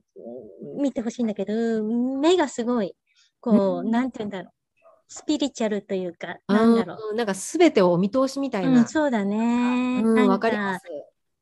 [0.78, 2.94] 見てほしいんだけど、目がすごい、
[3.40, 4.63] こう、うんなんて言うんだろう。
[5.08, 6.98] スピリチュアルというか、なんだろう。
[7.10, 8.86] うんなんかすべてをお見通しみたいうん、な。
[8.86, 9.36] そうだね。
[10.02, 10.84] うん、なんわかります。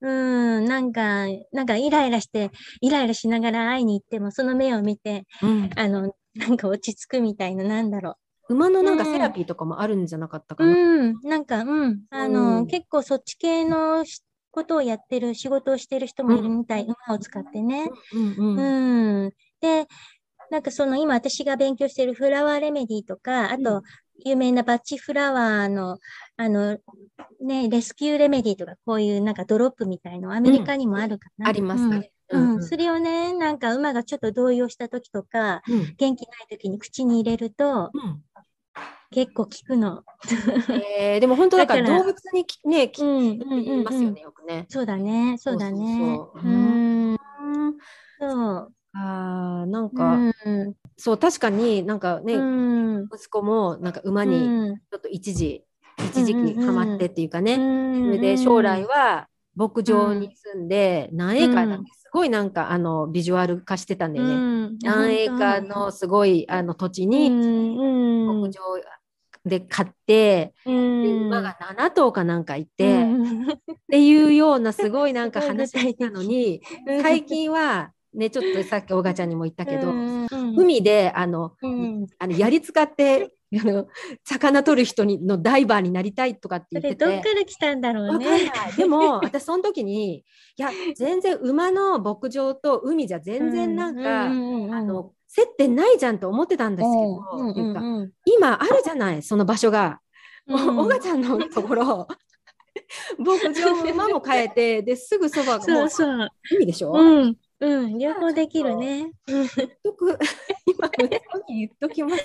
[0.01, 8.17] うん、なんか、なんかイライラして、イライラしながら会いに行っても、その目を見て、うんあの、なんか落ち着くみたいな、なんだろ
[8.49, 10.67] 馬のなんかうんセラピーとかもあるんじゃなかったかう。
[10.67, 10.75] な。
[10.75, 17.89] うん、なんか、うん、あの、うん結構そっち系のしことをやってる、仕事をしてる人もいるみたい、馬を使ってね。
[18.13, 19.33] うんうんうん。
[19.61, 19.87] で、
[20.53, 23.83] なんかその今私が勉強してるフラワーレメディとか、あうと、
[24.23, 25.97] 有名なバッチフラワーの、
[26.37, 26.77] あの、
[27.41, 31.49] ね、レスキューレメディとか、こういうなんかドロップみたいの、アメリカにもあるかな。
[31.49, 32.13] ありますうんね。
[32.29, 38.23] うん、それをね、なんか馬がちょっと動揺した時とか、うん元気ない時に口に入れると、うん
[39.11, 40.03] 結構効くの。
[40.97, 44.15] えーでも本当だから動物にきね、きうん、うん、ますようん。
[44.15, 44.67] ね、よくね。
[44.69, 46.33] そうだね、そうだね。
[46.35, 47.19] そうそうそううん、うん
[48.21, 48.73] そう。
[48.95, 50.17] あーなんうか、
[50.71, 52.39] ん、そう、確かになんかね、う
[53.03, 54.77] ん、息子もなんか馬にうん。
[54.91, 55.65] ちょっと一時、
[56.05, 64.35] 一時期ハマってっていうかね、うんそれで将来は牧場に住んで何エーカーだすごいなんかあのビジュアル化してたんだよね。
[64.35, 64.37] う
[64.71, 64.79] ん。
[64.83, 67.77] 何エーカーのすごいあの土地うにん、
[68.37, 68.43] うん。
[68.43, 68.61] 牧場
[69.45, 73.47] で買って、うでん、馬が7頭かなんかいて、っうん
[73.91, 76.01] ていうようなすごいなんか 話体的。
[76.01, 76.63] なのに、
[77.03, 83.87] 最近はね、ちょっとさっきオガちゃんにも言ったけど、うん海であの、うんあの槍使って あの
[84.25, 87.35] 魚取る人にのダイバーになりたいとかって言ってそれどっかて。
[87.35, 88.51] ら来たんだろうね。
[88.77, 90.25] でも私その時にい
[90.57, 94.35] や全然馬の牧場と海じゃ全然なんか、う
[94.69, 100.01] んあの接点ないじゃんと思ってたんですけど、うんうかうん今あるじゃないその場所が。
[100.47, 102.09] うんおがちゃんのところ
[103.19, 105.89] 牧場も馬も変えてですぐそばがもう。
[106.51, 107.37] 海でしょ、うん。
[107.63, 107.99] うん。
[107.99, 109.13] 両方できるね。
[109.27, 109.49] 言っ
[109.85, 110.19] とく
[110.67, 110.91] 今
[111.49, 112.25] 言っときます。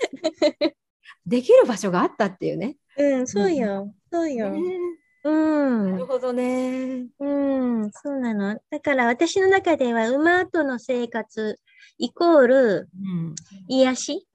[1.26, 2.78] できる場所があったっていうね。
[2.98, 3.94] うん、そうよ。
[4.12, 4.50] そうよ。
[4.50, 4.78] ね
[5.24, 6.06] うなんる。
[6.08, 7.08] ほどね。
[7.20, 8.60] うん、そうなの。
[8.72, 11.60] だから私の中では馬との生活
[12.00, 13.36] イコールうん
[13.68, 14.28] 癒し。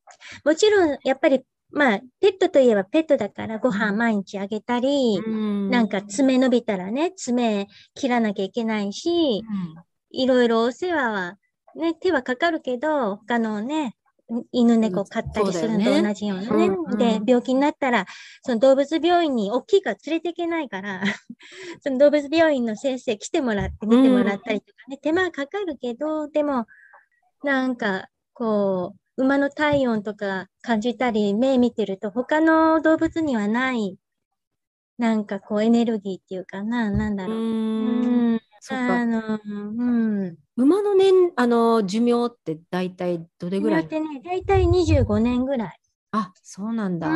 [0.45, 5.21] もちろん、やっぱり、まあ、ペットといえばペットだからご飯うん毎日あげたり、
[5.71, 9.43] なんか爪伸びたらね、爪切らなきゃいけないし、
[10.13, 11.39] いろいろお世話は、
[11.75, 13.97] ね、手はかかるけど、他のね、
[14.53, 16.67] 犬猫飼ったりするのと同じようなね。
[16.69, 18.07] うんうんで、病気になったら、
[18.43, 21.03] その動物病院に大きいから連れていけないから、
[21.83, 26.67] その動物病院の先生来てもらって見てもらったりとかね、手間はかかるけど、でも、
[27.43, 33.99] なんか、こう、馬の体温とか感じたり、目見てると、他の動物にはない、
[34.99, 37.39] なんかこうエネルギーっていうかな、なんだうろう。
[37.39, 38.41] ーん。
[38.65, 39.07] そっあか。
[39.07, 39.57] の、う
[40.25, 40.37] ん。
[40.57, 43.81] 馬の年、あの、寿命って大体どれぐらい？
[43.81, 45.81] 今ってね、だいたい25年ぐらい。
[46.13, 47.09] あ、そうなんだ。
[47.09, 47.13] う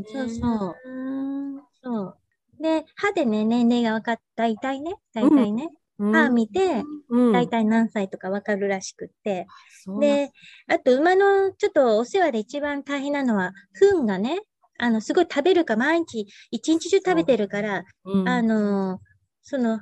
[0.00, 0.74] ん、そうそう。
[0.90, 2.18] うそう。
[2.60, 5.68] で、歯でね、年齢が分かった、大体ね、大体ね、
[6.02, 6.12] ん。
[6.12, 9.46] 歯見て、うん、大体何歳とか分かるらしくって。
[10.00, 10.32] で、
[10.66, 14.40] あと馬のちょっとお世話で一番大変なのは、糞がね、
[14.80, 18.98] あの、すごい食べるか、毎日、一日中食べてるから、うんあの、
[19.42, 19.78] その、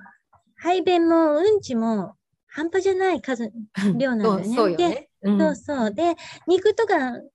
[0.57, 2.17] 排便もうんちも
[2.47, 3.53] 半端じゃない数、
[3.95, 4.57] 量なんだよね。
[4.57, 5.09] そうそうよね。
[5.23, 5.39] うん。
[5.39, 5.95] そうそう。
[5.95, 6.15] で、
[6.47, 6.95] 肉とか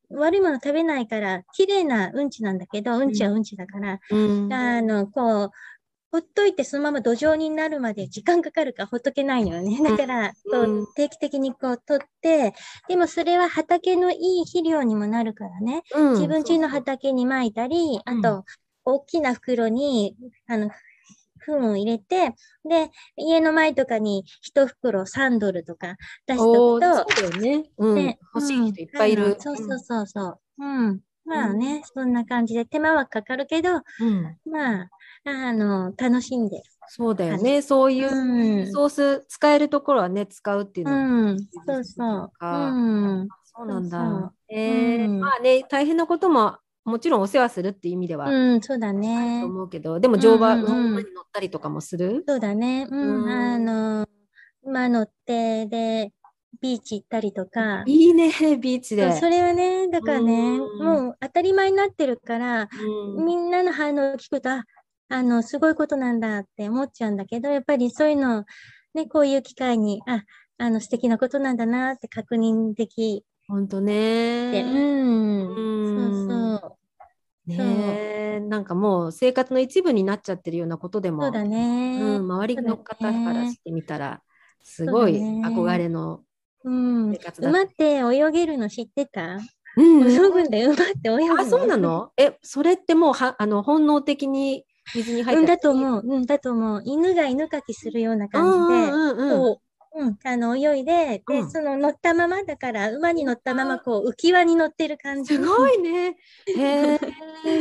[0.09, 3.11] 悪いもの食べないから、綺麗なうんちなんだけど、うん。
[3.11, 4.75] ちはうんちだから、うん。
[4.77, 5.51] あの、こう、
[6.11, 9.81] ほっといてそのまま土壌になるまで時間かかるからほっとけないのよね。
[9.83, 10.85] だから、こうん。
[10.85, 12.53] う、定期的にこう取って、
[12.87, 15.83] でもそれは畑のいい肥料にもなるからね。
[15.89, 16.15] うん。
[16.17, 18.11] 自分家の畑に撒いたり、うん。
[18.11, 18.45] あと、
[18.83, 20.69] 大きな袋に、あの、
[21.45, 25.95] 糞を入れて、で、家の前とかに一袋3ドルとか
[26.27, 27.69] 出しとくと、そうだよね。
[27.77, 29.25] うんね欲しい人いっぱいいる。
[29.25, 30.39] うんそうそうそうそう。
[30.59, 30.99] うん。
[31.25, 34.89] まあね、そんな感じで手間はかかるけど、うんまあ、
[35.25, 36.63] あの、楽しんでる。
[36.87, 37.61] そうだよね。
[37.61, 38.65] そういううん。
[38.65, 41.39] ソース使えるところはね、使うっていううのはん。
[41.65, 42.31] そうそう。
[42.37, 43.29] かうん。
[43.45, 44.33] そうなんそうそうだ。
[44.49, 49.43] えーうんまあね、大変なことももちろんお世話するっていう意味ではうん、そうだとね。
[49.43, 52.23] 思うけど、でも乗馬、うん乗ったりとかもする？
[52.27, 52.87] そうだね。
[52.89, 53.23] うん。
[53.23, 54.07] うんあの、
[54.63, 56.11] 馬乗って、で、
[56.59, 57.83] ビーチ行ったりとか。
[57.85, 59.11] いいね、ビーチで。
[59.13, 62.67] それはね、だからね、うんもう当たり前になってるから、
[63.15, 64.63] うんみんなの反応を聞くと、あ、
[65.09, 68.45] あの、すごいことなんだって思っちゃうんだけど、やっぱりそういうの、
[68.95, 70.23] ね、こういう機会に、あ、
[70.57, 74.63] あの、素敵なことなんだなって確認できほんとて、ね。
[74.63, 75.55] うん。
[75.55, 76.77] うんそうそう。
[77.49, 77.57] ね
[78.35, 81.97] えなんかもう生活の一部になっちゃってるようなことでも、そうだね。
[81.97, 84.21] うん、周りの方からしてみたら、
[84.63, 86.23] すごい憧れの
[86.63, 87.19] うん生。
[87.19, 89.39] 活だ馬って泳げるの知ってた？
[89.75, 91.41] うん泳ぐんで馬って泳ぐの？
[91.41, 92.11] あ、そうなの？
[92.17, 96.01] え、それってもうは、あの、本能的に水に入うん、っただと思う。
[96.05, 96.81] うん、だと思う。
[96.85, 99.43] 犬が犬かきするようなうん感じで、うんうんうん。
[99.45, 99.59] こう、うん、
[100.23, 105.35] あの、泳いで、で、うんその乗ったまま、だから、馬に乗ったまま、こう、浮き輪に乗ってる感じ。
[105.35, 106.15] すごいね。
[106.57, 106.99] へえ。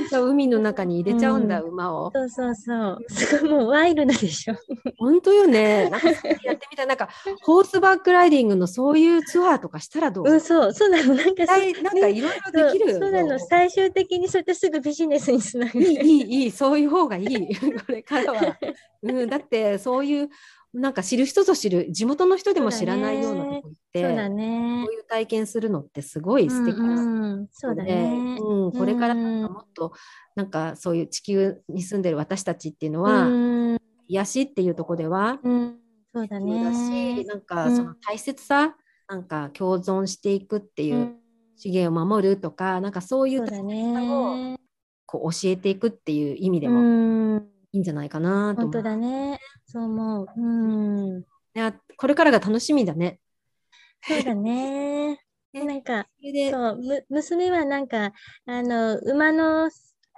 [0.08, 2.10] じゃあ海の中に入れちゃうんだ、う馬を。
[2.14, 2.98] そうそうそう。
[3.08, 4.54] すごい、もうワイルドでしょ。
[4.98, 5.88] 本当よね。
[5.88, 6.86] なんかそれやってみたい。
[6.86, 7.08] なんか、
[7.42, 10.30] ホースバックライディングのそういうツアーとかしたらどう？
[10.30, 11.14] うん、そう、そうなの。
[11.14, 12.98] なんかなんかいろいろできるよ。
[13.00, 13.38] そうなの。
[13.38, 16.04] 最終的にそれってすぐビジネスにつながいい、る。
[16.04, 17.56] いい、いい、そういう方がいい。
[17.86, 18.58] これからは。
[19.02, 20.28] うん、だって、そういう、
[20.72, 24.94] なんか知る人ぞ知る、地元の人でも知らないようなとこ行って、そうだねこう。
[24.94, 28.38] いう体験するのってすごい素敵うなんうん、そうだで、ね。
[28.40, 29.92] うん、これからなんかうんもっと、
[30.36, 35.78] なんかそういう地球に住んでる私たちっていうのうは、ん、癒しっていうところでは、うん、
[36.14, 37.24] そうだ必要だし、ね。
[37.24, 38.76] なんかその大切さ、
[39.08, 41.16] なんか共存していくっていうう、ん
[41.56, 44.56] 資源を守るとか、なんかそういう大切さをね。
[45.04, 46.80] こう教えていくっていう意味でうも
[47.38, 48.72] ん、いいんじゃないかなと思う。
[48.72, 49.38] 本当だね。
[49.70, 50.26] そう思う。
[50.36, 53.20] うん、いやこれからが楽しみだね。
[54.02, 55.18] そうだね。
[55.52, 56.06] ねなんか、
[56.50, 58.12] そう、む、娘はなんか、
[58.46, 59.68] あの、馬の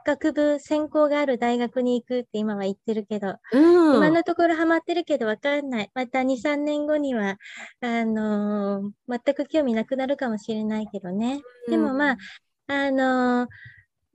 [0.04, 3.58] 学部専攻がある大学に行くって今は言ってるけど、う
[3.92, 5.90] ん、今のところハマってるけどわかんない。
[5.94, 7.38] また2、3年後には、
[7.80, 11.40] あのー全く興味なくなるかもしれないけどね。
[11.68, 12.16] でもまあ、
[12.66, 13.48] あのー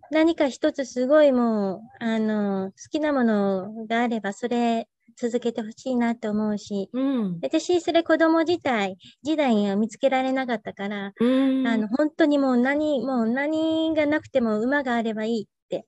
[0.09, 4.87] 何か一つすごいもう、あのー好きなものがあれば、それ
[5.19, 11.25] 続けてほしいなと思うし、うん、私、それ子供自体、時代には見つけられなかったから、う
[11.63, 15.85] ん、あの、本当にもう何、もう何がなくても馬があればいいって。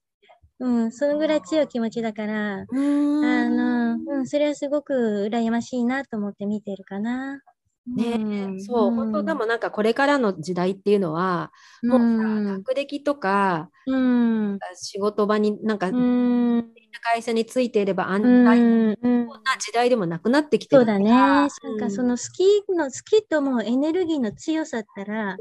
[0.59, 7.39] うん、そのぐらい強い気持ちだから、うん、あの、うん、それはすごく羨ましいなと思って見てるかな。
[7.95, 8.17] ね。
[8.17, 11.52] んそう、本当でもなんかこれからの時代っていうのは、
[11.88, 21.10] もうさうん、学歴とかうん、仕事場になんか、うん、会社についていれば安う泰ん、うんな時代でもなくなってきてるそうだね。
[21.10, 21.80] なんうん。
[21.80, 25.37] かその好きの、好きと思うエネルギーの強さったら、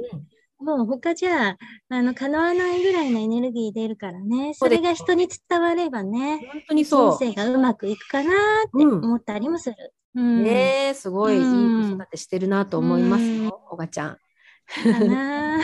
[0.59, 1.57] もう他じゃ、
[1.89, 4.55] あの、叶わないぐらいのエネルギー出るからね。
[4.55, 7.17] それが人に伝わればね、本当にそう。
[7.17, 7.19] 人。
[7.19, 8.31] 生がうまくいくかな
[8.67, 9.05] ってうん。
[9.05, 9.77] 思ったりもする。
[10.19, 10.43] うん。
[10.43, 14.19] ねえ、すごいいいうん子育てしてるなと思いますよ、おばちゃん。
[14.67, 15.61] かな。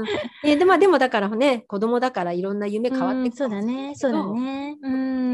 [0.00, 3.94] うんねでもでもだからね、子供だからいろんな夢変わってうんくそうだね。
[3.94, 4.76] そうだね。
[4.82, 5.30] うん。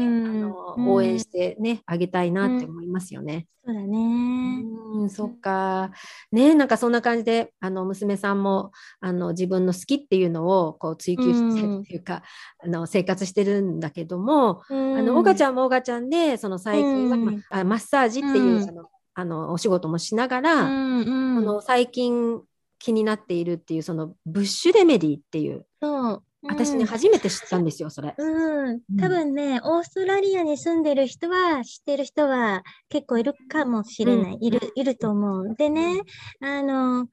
[0.47, 3.47] の、応援してね、あげたいなって思いますよね。
[3.65, 4.63] そうだね。
[4.93, 5.91] うん、そっか。
[6.31, 12.23] ね、なんかそんな感じで、あの、娘さんも、あの、自分の好きっていうのを、こう、追求してるっていうか、
[12.63, 22.41] あの、生活してるんだけども、あの、おがちゃんもおがちゃんで、その最近は、まあ、マッサージっていう、あの、あの、お仕事もしながら、うんうん、の最近
[22.79, 28.13] 気になっているっていう、その、ブッシュレメディっていう、そう私ね、初めて知ったんですよ、それ。
[28.17, 28.81] うん。
[28.99, 34.37] 多分ね、オーストラリアに住んでる人は、知ってる人は結構いるかもしれない。
[34.39, 35.55] いる、いると思う。
[35.55, 36.01] でね、
[36.41, 37.07] あの、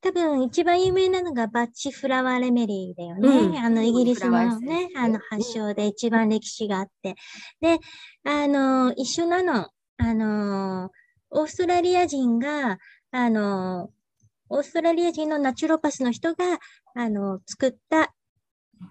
[0.00, 3.28] 多分一番有名なのがバッチフラワーレメリーだよね。
[3.28, 7.14] うん、あの、イギリスのね、あの、発祥で一番歴史があって。
[7.60, 7.78] で、
[8.24, 9.68] あの、一緒なの。
[10.00, 10.90] あの、
[11.30, 12.78] オーストラリア人が、
[13.10, 13.90] あの、
[14.48, 16.58] オーストラリア人のナチュロパスの人が、
[16.94, 18.14] あの、作った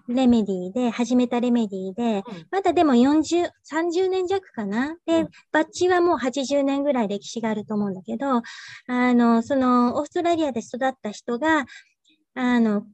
[0.08, 4.96] レメディーで、始めたレメディーで、まだでも40、30年弱かな？
[5.06, 8.42] で、バッチはもう80年ぐらい歴史があると思うんだけど、
[8.86, 11.64] あの、その、オーストラリアで育った人が、
[12.34, 12.86] あの、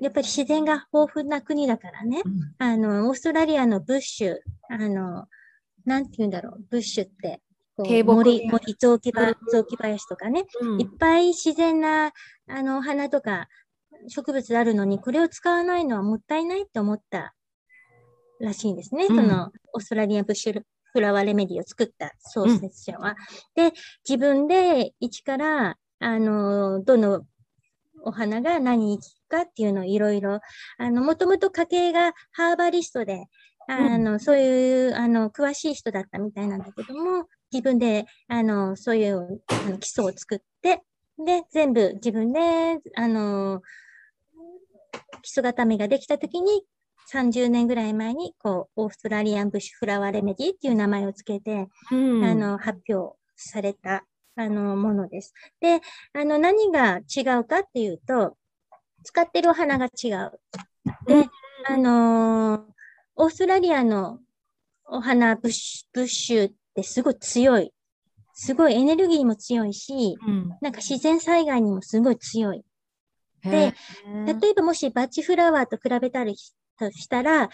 [0.00, 2.22] やっぱり自然が豊富な国だからね、
[2.58, 4.36] あの、オーストラリアのブッシュ、
[4.68, 5.26] あの、
[5.84, 7.40] なんて言うんだろう、ブッシュって、
[7.76, 12.12] 森、森、雑木場、雑木林とかね、うん、いっぱい自然な、
[12.48, 13.48] あの、花とか、
[14.08, 17.34] 植物あるのに、これを使わないのはもったいないって思った
[18.40, 19.06] らしいんですね。
[19.06, 20.62] うん、その、オーストラリアンブッシュ
[20.92, 23.16] フラワーレメディを作った創設者は。
[23.56, 23.76] うん、で、
[24.08, 27.24] 自分で一から、あの、どの
[28.04, 30.40] お花が何に効くかっていうのをいろいろ、
[30.78, 33.26] あの、もともと家系がハーバリストで、
[33.66, 40.82] あの、うん、そういう、あの、詳しい人だったみたいなんだけども、自分で、あの、そういうあの基礎を作って、
[41.18, 42.40] で、全部自分で、
[42.96, 43.62] あの、
[45.22, 46.64] 基礎固めができたときに、
[47.12, 54.04] 30年ぐらい前に、こう、オーストラリアンブッシュフラワーレメディっていう名前をつけて、うん、あの、発表された、
[54.36, 55.34] あの、ものです。
[55.60, 55.80] で、
[56.12, 58.36] あの、何が違うかっていうと、
[59.04, 60.40] 使ってるお花が違う。
[61.06, 61.28] で、
[61.68, 62.62] あのー、
[63.16, 64.18] オーストラリアの
[64.86, 67.72] お花、ブッシュ、ブッシュってすごい強い。
[68.34, 72.64] すごいエネルギーも強いし、うん、なんか自然災害にもすごい強い。
[73.44, 73.74] で、
[74.40, 76.34] 例えばもしバッチフラワーと比べたり
[76.78, 77.50] としたら、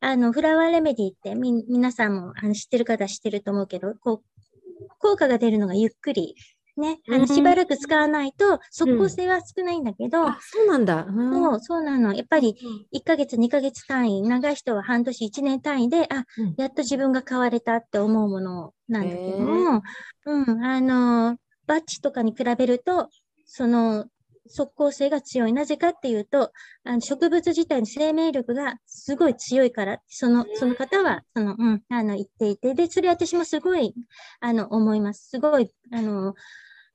[0.00, 6.34] あの、フラワーレメディってみ、皆さんもあの知ってる方知ってると思うけど、こう、効果が出るのがゆっくり。
[6.80, 7.00] ね。
[7.10, 11.06] あの、しばらく使わないと、即効性は少ないんだけど、うん、そうなんだ。
[11.08, 12.14] うん、そう、そうなの。
[12.14, 12.56] やっぱり、
[12.92, 16.24] 1ヶ月、2ヶ月単位、長い人は半年、1年単位で、あ、
[16.56, 19.82] やっと自分が変われたって思うものなんだけども、
[20.26, 23.08] うん、あの、バッチとかに比べると、
[23.46, 24.06] その、
[24.48, 25.52] 即効性が強い。
[25.52, 26.52] なぜかっていうと、
[26.84, 33.94] あの植物自体の生命力がすごい強いから、その、その方は、その、うん、あの、言っていて、で、それ私もすごい、
[34.40, 35.28] あの、思います。
[35.30, 36.34] すごい、あの、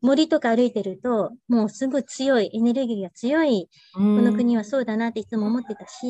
[0.01, 6.07] 森とか歩いてると、もうすごい強い、エネルギーが強い、この国はそうだなっていつも思ってたし、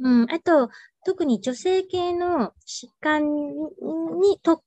[0.00, 0.68] うん、うん、あと、
[1.04, 4.62] 特に女性系の疾患に特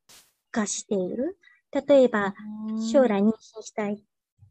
[0.52, 1.38] 化している。
[1.88, 2.34] 例えば、
[2.92, 4.02] 将来妊娠したい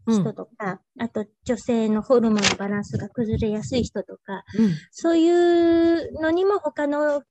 [0.06, 7.22] 人とか、うん、あと女性のホルモンのバランスが崩れやすい人とか、うん、そういうのにも他の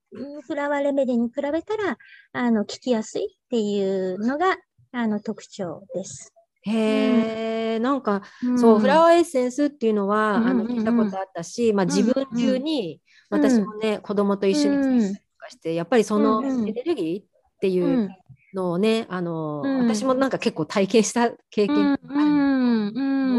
[0.45, 1.97] フラワーレメディに比べたら、
[2.33, 4.57] あの、効きやすいっていうのが、
[4.91, 6.33] あの、特徴です。
[6.65, 8.21] へえ、うん、なんか、
[8.57, 17.25] そう、フラワーエッセンスっていうのは、あの、聞いたことあったし、まあ自分中に、私もね、子供と一緒にとかして、やっぱりそのエネルギーっ
[17.59, 18.09] ていう
[18.53, 21.99] のをね、あの、私もなんか結構体験した経験がある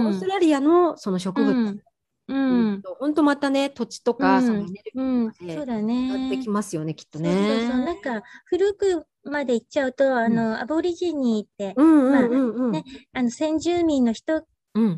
[0.06, 1.80] オーストラリアのその植物、
[2.26, 6.28] うん、本当またね土地とか、そのエネルギーとかで、そうだね。
[6.28, 7.30] ってきますよねきっとね。
[7.30, 7.84] そうそうそう。
[7.84, 12.22] なんか古くまで行っちゃうとあの、アボリジニーって、まあ
[12.70, 14.42] ね、あの先住民の人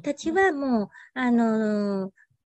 [0.03, 2.11] たちはもう、あの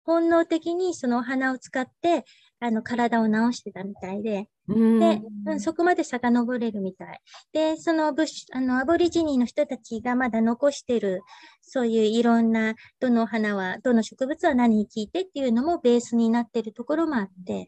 [0.04, 2.26] 本能的にそのお花を使って
[2.62, 7.22] あの体を治してたみたいで、で、うん、そこまで遡れるみたい。
[7.54, 11.22] で、そのブッシュ、あの、アボリジニーの人たちがまだ残してる、
[11.62, 17.68] そういういろんな、どの花は、どの植物は何に効いてっていうのもベースになってるところもあって、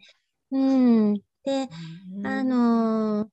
[0.51, 1.13] うん。
[1.43, 1.69] で、
[2.23, 3.27] あのー、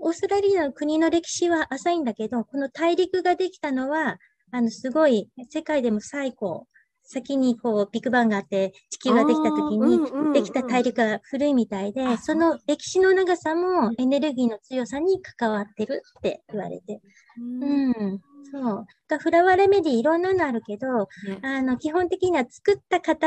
[0.00, 4.18] オーストラリアの国の歴史は浅いんだけど、この大陸ができたのは、
[4.50, 6.66] あの、すごい、世界でも最高
[7.06, 10.00] 先にこうビッグバンがあって地球ができた時に
[10.32, 17.00] できた大陸が古いみたいで、その歴史の長さもエネルギーの強さに関わってるって言われて。
[17.38, 18.20] うん。
[18.50, 18.86] そう。
[19.08, 21.08] がフラワーレメディいろんなのあるけど、
[21.42, 23.26] あの、基本的には作った方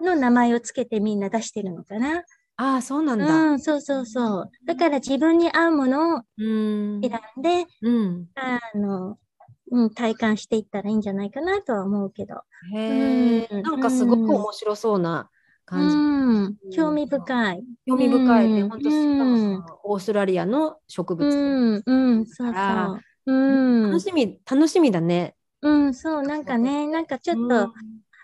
[0.00, 2.24] の名前をつけてみんな出してるのかな。
[2.56, 3.24] ああ、そうなんだ。
[3.26, 4.50] うん、そうそうそう。
[4.66, 7.00] だから自分に合うものをうん。
[7.00, 8.26] 選んで、うん。
[8.34, 9.18] あの、
[9.70, 12.42] うん、体感していったらいいんじゃないかなとは思うけど。
[12.74, 12.78] へ
[13.42, 15.30] え、うんなんかすごく面白そうな
[15.70, 15.96] う感じ。
[15.96, 17.64] ん、興味深い。
[17.86, 18.60] 興味深いね。
[18.62, 21.30] うん本当しかもそのオーストラリアの植う物。
[21.30, 23.00] ん、うん、そうそう。
[23.26, 25.36] うん楽、しみ、楽しみだね。
[25.62, 27.72] うん、そう、なんかね、なんかちょっうんと、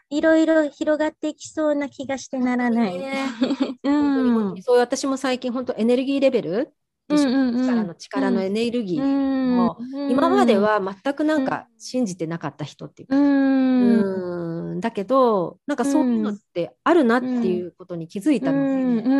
[0.08, 2.98] いろいろ広がっていきそうな気がしてならない。
[2.98, 3.26] ね
[3.84, 6.72] うん、にそう私も最近本当エネルギーレベル
[7.08, 7.66] でうんうんうん。
[7.66, 9.56] 力の力のエネルギうー、ん。
[9.56, 9.78] も
[10.10, 14.80] 今までは全くなんか信じてなかった人っていうか、うん、うん。
[14.80, 19.12] だけどなんかそういうのってあるなっていうことに気づいたので、う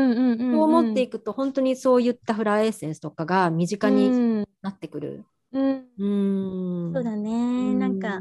[0.51, 0.55] ん。
[0.55, 5.25] う思っていくと本当にそういったフラワーエッセンスとかが身近になってくる。
[5.53, 6.93] うん、うん。
[6.93, 7.35] そうだね、う
[7.75, 7.99] んなん。
[7.99, 8.21] か、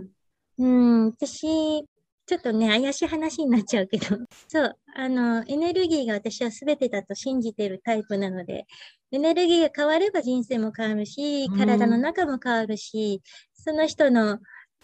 [0.57, 1.85] うん、私、
[2.25, 4.05] ちょっとね、怪しい話になっちゃうけど、
[4.47, 8.65] そう、あの、エネルギーが私は全てだと信じてるタイプなので、
[9.11, 11.57] エネルギーが変われば人生も変わるし、うん。
[11.57, 13.21] 体の中も変わるし、
[13.53, 14.39] その人の、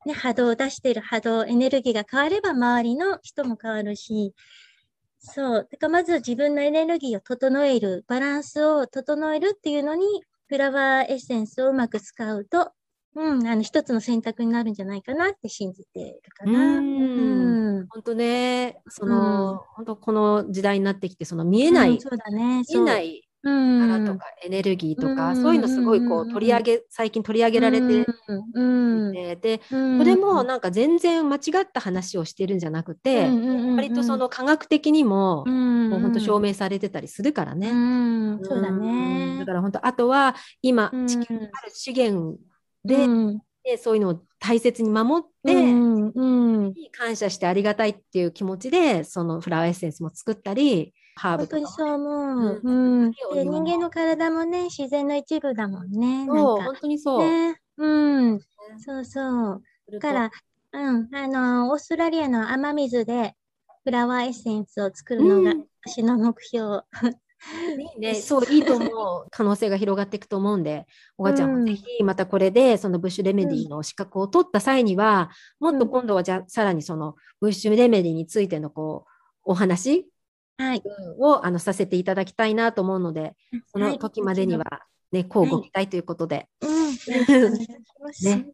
[0.05, 4.33] ね、波動を出している波動、エネルギーが変われば周りの人も変わるし、
[5.19, 5.67] そう。
[5.71, 10.05] だからまずは自分のエネルギーを整える、バランスを整えるっていうのに、
[10.47, 12.71] フラワーエッセンスをうまく使うと、
[13.13, 16.77] うん、あの、一つの選択になるんじゃないかなって信じてるかな。
[16.77, 17.79] うん。
[17.79, 17.87] うん。
[17.89, 22.63] 本当ね、その、本当この時代になってきて、その見えない、うんそうだね。
[22.69, 23.49] 見えないう。
[23.49, 23.79] ん。
[23.81, 25.41] 力とかエネルギーとか、うん。
[25.41, 28.05] そういうのすごいこうんう取り上げ、最近取り上げられて
[28.53, 29.97] うん、で、うん。
[29.97, 33.25] これもなんか全然間違った話をしてるんじゃなくて、
[33.75, 37.71] 割とそ、の科学的にも、うん、もう本当証明明されてたりするからね。
[37.71, 38.79] うん、そうだうん。
[38.79, 39.39] ね。
[39.39, 42.37] だから本当、あとは今、うん地球にある資源
[42.85, 46.73] で、うんでそういうのを大切に守って、うん、うん。
[46.91, 53.63] 感謝してありがたいっていう気持ちで、そのフラワーエッセンスも作ったり、ハーブとかも本当にそう思う。
[53.63, 56.25] 人間の体もね、自然の一部だもんね。
[56.25, 57.19] そう、本当にそう。
[57.19, 57.61] ね。
[57.77, 58.39] うん。
[58.79, 59.63] そうそう。
[59.91, 60.31] だから、
[60.73, 61.15] うん。
[61.15, 63.35] あの、オーストラリアの雨水で
[63.83, 66.83] フラワーエッセンスを作るのがうん私の目標。
[67.97, 69.27] ね、 そう、いいと思う。
[69.31, 70.85] 可能性が広がっていくと思うんで、
[71.17, 79.11] おばちゃんうんもぜひ、またこれで、そのブッシュレメディの資格を取った際には、もっと今度はじゃあ、さらにそのブッシュレメディについてのこう、
[79.43, 80.07] お話
[80.57, 80.83] はい。
[81.17, 83.35] をあのさせていただきたいなと思うので、
[83.73, 84.81] その時までにはは、
[85.11, 86.47] ね、こうご期待ということで。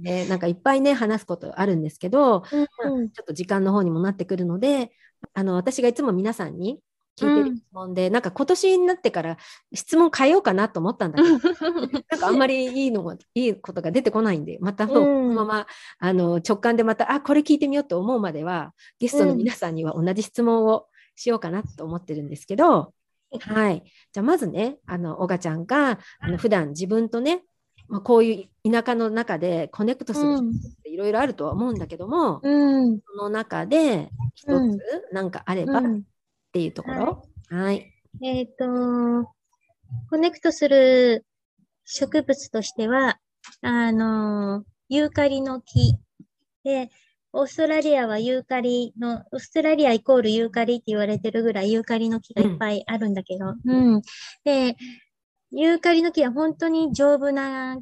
[0.00, 0.26] ね。
[0.28, 2.44] なんかいっぱいね、話すことあるんですけど、
[2.82, 3.10] うん。
[3.10, 4.92] ちょっと時間の方にもなってくるので、
[5.34, 6.80] あの、私がいつも皆さんに
[7.20, 9.36] 聞いてる質問で、なんか今年になってから
[9.72, 15.66] 質問変えようかなと思ったんだけど、なんかあんまりいいのが、いいことが出てこないんで、またこのまま、
[15.98, 22.92] あの、直感でまた、あ、これ聞いてみようと思うまでは、ゲストの皆さんには同じ質問をしようかなと思ってるんですけど、
[23.38, 23.84] はい。
[24.12, 27.44] じゃあまずね、あの、おがちゃんが、あの、普段自分とね、
[27.88, 30.50] まあ、こういう田舎の中でコネクトする人っ
[30.84, 33.00] ていろいろあるとは思うんだけども、うん。
[33.00, 34.78] その中で一うん。
[34.78, 36.02] つなんかあればっうん
[36.52, 37.22] ていうところ？
[37.50, 37.92] はい。
[38.22, 39.30] えっ、と、
[40.08, 41.24] コネクトする
[41.84, 43.18] 植物としては、
[43.62, 45.94] あの、ユーカリの木。
[46.64, 46.90] で、
[47.32, 54.02] オーストラリアはユーカリの、オーストラリアイコールユーカリって言われてるぐらいユーカリの木がいっぱいあるんだけど、うん。
[54.44, 54.76] で、
[55.52, 57.78] ユーカリの木は本当に丈夫な、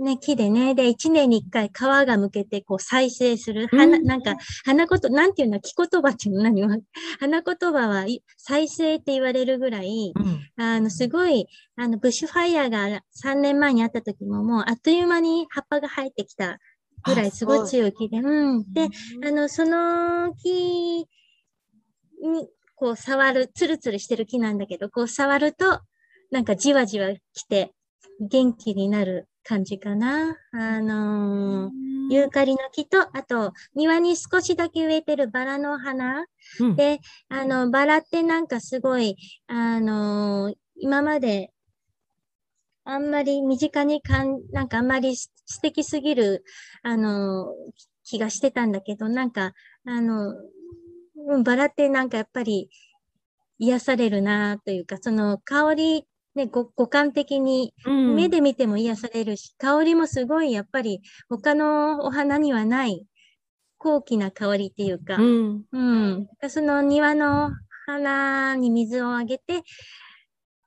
[0.00, 3.68] ね、木でね、で、一年に一回皮がむけて、こう再生する。
[3.68, 4.04] 花、うん。
[4.04, 6.42] なんか、花言、なんていうの、木言葉っていうの？
[6.42, 6.78] 何は
[7.18, 10.14] 花言葉はい再生って言われるぐらい、
[10.56, 11.46] あの、すごい、
[11.76, 16.58] あの、ブッシュファイヤーが3年前にあった時ももうあっという間に葉っぱが生えてきた
[17.04, 18.72] ぐらいすごい強い木で、うん。
[18.72, 18.88] で、
[19.26, 21.06] あの、その木に、
[22.74, 25.80] こう触る、ツルツルしてる木なんだけど、こう触ると、
[26.30, 27.72] なんかじわじわ来て、
[28.20, 30.36] 元気になる感じかな。
[30.52, 36.26] あのーユーカリの木と、あと、庭に少しだけ植えてるバラの花。
[36.58, 39.16] うんで、あの、バラってなんかすごい、
[39.46, 41.52] あのー今まで、
[42.84, 45.30] あんまり身近にかん、なんかあんまり素
[45.62, 46.44] 敵すぎる、
[46.82, 49.52] あのー気がしてたんだけど、なんか、
[49.84, 50.34] あの、
[51.28, 52.70] うん、バラってなんかやっぱり
[53.58, 63.06] 癒されるなというか、その香り、ね、ご五感的にうん目で見ても癒されるし、香りもすごいやっぱり他のお花にはない
[63.78, 66.28] 高貴な香りっていうか、うんうん。
[66.48, 67.50] その庭の
[67.86, 69.62] 花に水をあげて、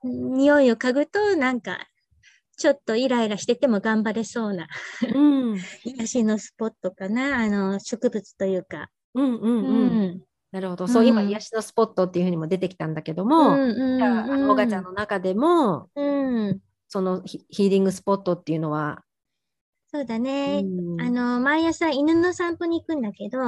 [0.03, 1.87] 匂いを嗅ぐと、なんか、
[2.57, 4.67] ちょっとイライラしてても頑張れそうな
[5.13, 5.19] う
[5.55, 7.39] ん癒しのスポットかな。
[7.39, 8.89] あの、植物というか。
[9.13, 10.21] うんうんううんん。
[10.53, 10.87] なるほど。
[10.87, 19.03] そう、うん今、癒しのスポットっていうふうにも出てきたんだけども、うんうんじゃあ、あの、オガちゃんの中でも、うん、そのヒヒーリングスポットっていうのは、
[19.91, 20.61] そうだね。
[20.63, 21.01] うん。
[21.01, 23.47] あの、毎朝犬の散歩に行くんだけど、うん。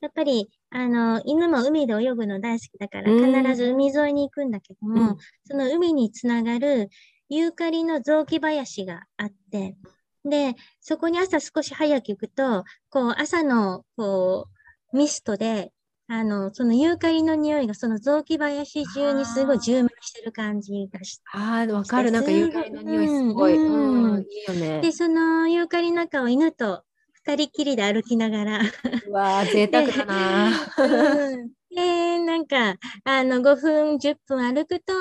[0.00, 3.32] やっぱり、あの、犬も海で泳ぐの大好きだから、うん。
[3.32, 5.16] 必ず海沿いに行くんだけども、うん。
[5.44, 6.88] その海につながる
[7.28, 9.76] ユーカリの雑木林があって、
[10.24, 14.48] で、そこに朝少し早く行くと、こう、朝の、こ
[14.92, 15.72] う、ミストで、
[16.06, 22.10] あの、そのユーカリの匂いがその雑木林中にすごい充満してる感じがして、ああ、わかる。
[22.10, 23.54] なんか、ユーカリの匂いすごい。
[23.54, 24.92] ううんん、いいよねで、。
[24.92, 28.60] そのユーカリの中を犬と二人きりで歩きながら、
[29.06, 30.50] うわあ、贅沢だな。
[30.76, 34.92] うんで、なんか、あの、5分、10分歩くと、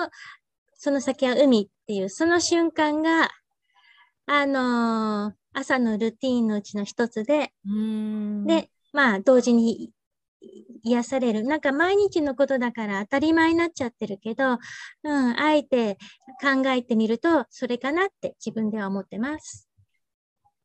[0.76, 3.30] その先は海っていう、その瞬間が、
[4.26, 9.92] あのー朝のルーティーンのうちの一つで、うんで、まあ、同時に
[10.84, 11.44] 癒される。
[11.44, 14.60] なんか毎日のことだから当たり前になっちゃってるけど、
[15.04, 15.98] うん、あえて
[16.42, 19.70] 考えてみると、それかなって自分では思ってます。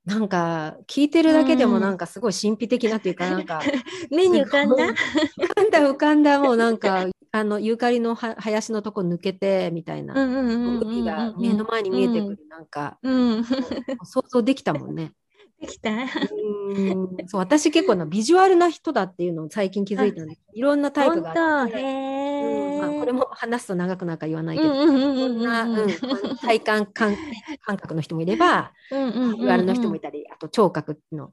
[0.05, 3.61] なんか、聞いてるだけでもうんなんかすごい神秘的なっていうか、なんか、
[4.11, 4.77] 目に浮かんだ？
[4.77, 10.15] 浮かんだ浮かんだ、もうなんか、あの、ユーカリのは林のとこ抜けて、みたいな。
[10.15, 13.45] うんうんうんうんうん海が目の前に見えてくる、なんか、うん。
[13.45, 15.13] 想像できたもんね。
[15.61, 15.91] できた？
[15.91, 17.29] うん。
[17.29, 22.79] そう私結構なビジュアルな人だっていうのを最近気づいたんで いろんなタイプがあって、うん。
[22.79, 25.35] まあ、ーこれも話すと長くなんか言わないけど、うんうんうんいうん。
[25.35, 25.67] ろんな、
[26.41, 27.17] 体感感
[27.65, 31.31] 感覚の人もいれば、うんうんうんビジュアルの人もいたり、あと聴覚のっ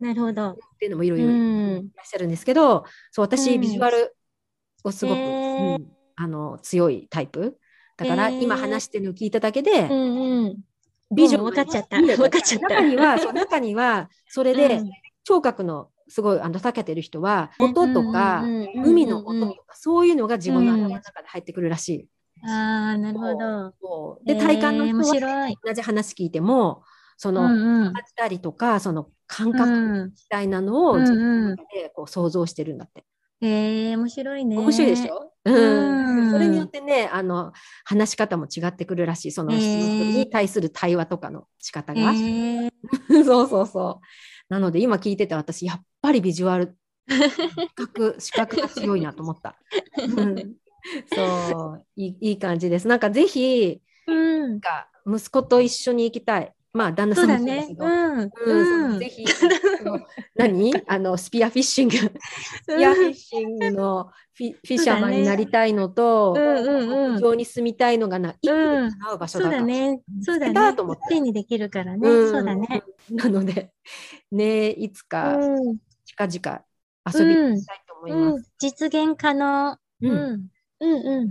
[0.00, 0.58] なるほど。
[0.78, 1.74] ていうのもいろういろいん。
[1.94, 3.60] らっしゃるんですけど、そう私うん。
[3.60, 4.14] ビジュアル
[4.82, 5.18] をすごく、
[6.16, 7.58] あの強いタイプ。
[7.96, 10.56] だから、今話してるのを聞いただけで、うんうん。
[11.14, 11.42] ビジョン。
[11.42, 12.00] もう分かっちゃった。
[12.00, 12.68] 分かっちゃった。
[12.68, 14.90] 中にはそう中にはそれで、うん。
[15.24, 18.44] 聴覚のすごいあの長けてる人は音とか、
[18.84, 22.08] 海の音とか、そういうのが自分の頭の中で入ってくるらしい。
[22.46, 24.20] ああ、なるほど。
[24.24, 25.56] で体感の人は白い。
[25.64, 26.82] 同じ話聞いても
[27.16, 30.04] その、感じたりとかその感う覚ん。
[30.08, 33.04] みたいなのを自分でこう想像してるんだって。
[33.40, 34.56] ええ面白いね。
[34.58, 35.54] 面白いでしょ、うん
[36.18, 37.52] うんそれによってねあの
[37.84, 42.12] 話し方も違ってくるらしいその人に対する対話とかの仕方が。
[42.12, 42.70] ええ
[43.24, 44.04] そうそうそう。
[44.48, 46.76] なので今聞いてて私やっぱりビジュアル
[47.08, 49.56] 視覚 視覚が強いなと思った。
[50.16, 50.54] うん
[51.14, 52.88] そういいいい感じです。
[52.88, 54.60] なんかぜひうんなん。
[54.60, 56.52] か息子と一緒に行きたい。
[56.74, 57.60] まあ旦那そさうんだね。
[57.60, 57.84] もそうだけど。
[57.86, 58.30] うん。
[58.46, 58.98] うんうん。
[58.98, 59.24] ぜひ
[60.34, 60.74] 何？
[60.88, 62.10] あの スピアフィッシングス
[62.76, 70.00] ピアフィッシングのフィ フィッシャーマンになりたいのと、うんうんうん牧場に住みたいのがな一歩で叶う場所そうだね。
[70.20, 71.02] そうだねと思って。
[71.10, 72.08] 手にできるからね。
[72.08, 72.82] うんそうだね。
[73.10, 73.70] なので
[74.32, 75.78] ねいつかうん。
[76.04, 76.62] 近々
[77.12, 78.34] 遊びに行きたいと思います。
[78.34, 78.42] うん。
[78.58, 79.78] 実現可能。
[80.02, 80.48] ううんん。
[80.80, 81.30] うんうん。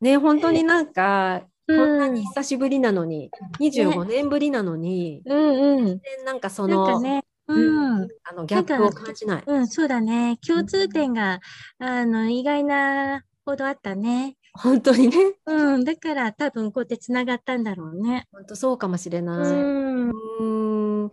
[0.00, 5.86] ね本当になんか、こんなうんに久しぶりなのに、25年ぶりなのに、うんうん。
[5.86, 7.24] 全然なんかそなんのかね。
[7.46, 8.08] ううんん。
[8.24, 9.44] あのギャップを感じない。
[9.46, 10.38] うん、そうだね。
[10.46, 11.40] 共通点が、
[11.78, 14.36] あの、意外なほどあったね。
[14.54, 15.16] 本当にね、
[15.46, 18.26] うん、だから多分こうやってつながったんだろうね。
[18.32, 19.52] 本当そうかもしれうない。
[19.52, 20.10] ん。
[20.10, 21.10] うーん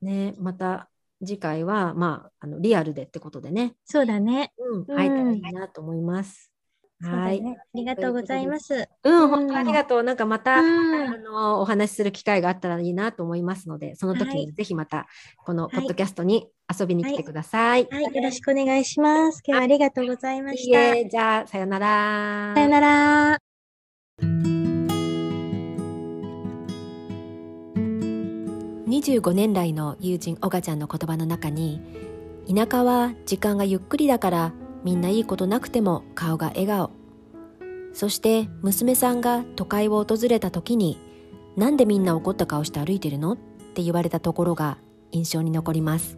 [0.00, 0.88] ね、また
[1.20, 4.52] 次回は、まあ、あのリアルでってことでね、そうだね。
[4.58, 6.52] うん、うん会えたらいいなと思います。
[7.00, 7.40] はい。
[7.40, 7.56] ね。
[7.58, 8.88] ありがとうございます。
[9.04, 10.02] うん、本当ありがとう。
[10.02, 17.86] なんかまた、うんあのお話しする機会があったらいいなと思いますので、その時はいにぜひまたこのいポッドキャストに遊びに来てください。
[17.90, 19.42] はい、よろしくお願いします。
[19.44, 20.96] 今日はありがとうございまいいした。
[20.96, 22.52] えじゃあさよなら。
[22.54, 23.38] さよなら。
[28.88, 31.80] 25年来の友人オガちゃんの言葉の中に
[32.52, 34.52] 田舎は時間がゆっくりだから
[34.84, 36.90] みんないいことなくても顔が笑顔。
[37.92, 40.98] そして娘さんが都会を訪れた時に
[41.56, 43.32] なんでみんな怒った顔して歩いてるの？
[43.32, 43.36] っ
[43.74, 44.78] て言われたところが
[45.10, 46.16] 印象に残ります。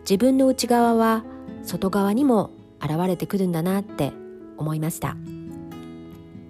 [0.00, 1.24] 自分の内側は
[1.62, 2.50] 外側にも
[2.80, 4.12] 現れてくるんだなって
[4.56, 5.16] 思いました。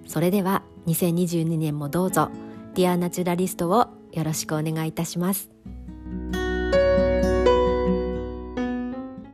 [0.07, 2.31] それでは2022年もどうぞ
[2.75, 5.51] ディアナチュラリストをよろしくお願いいたします。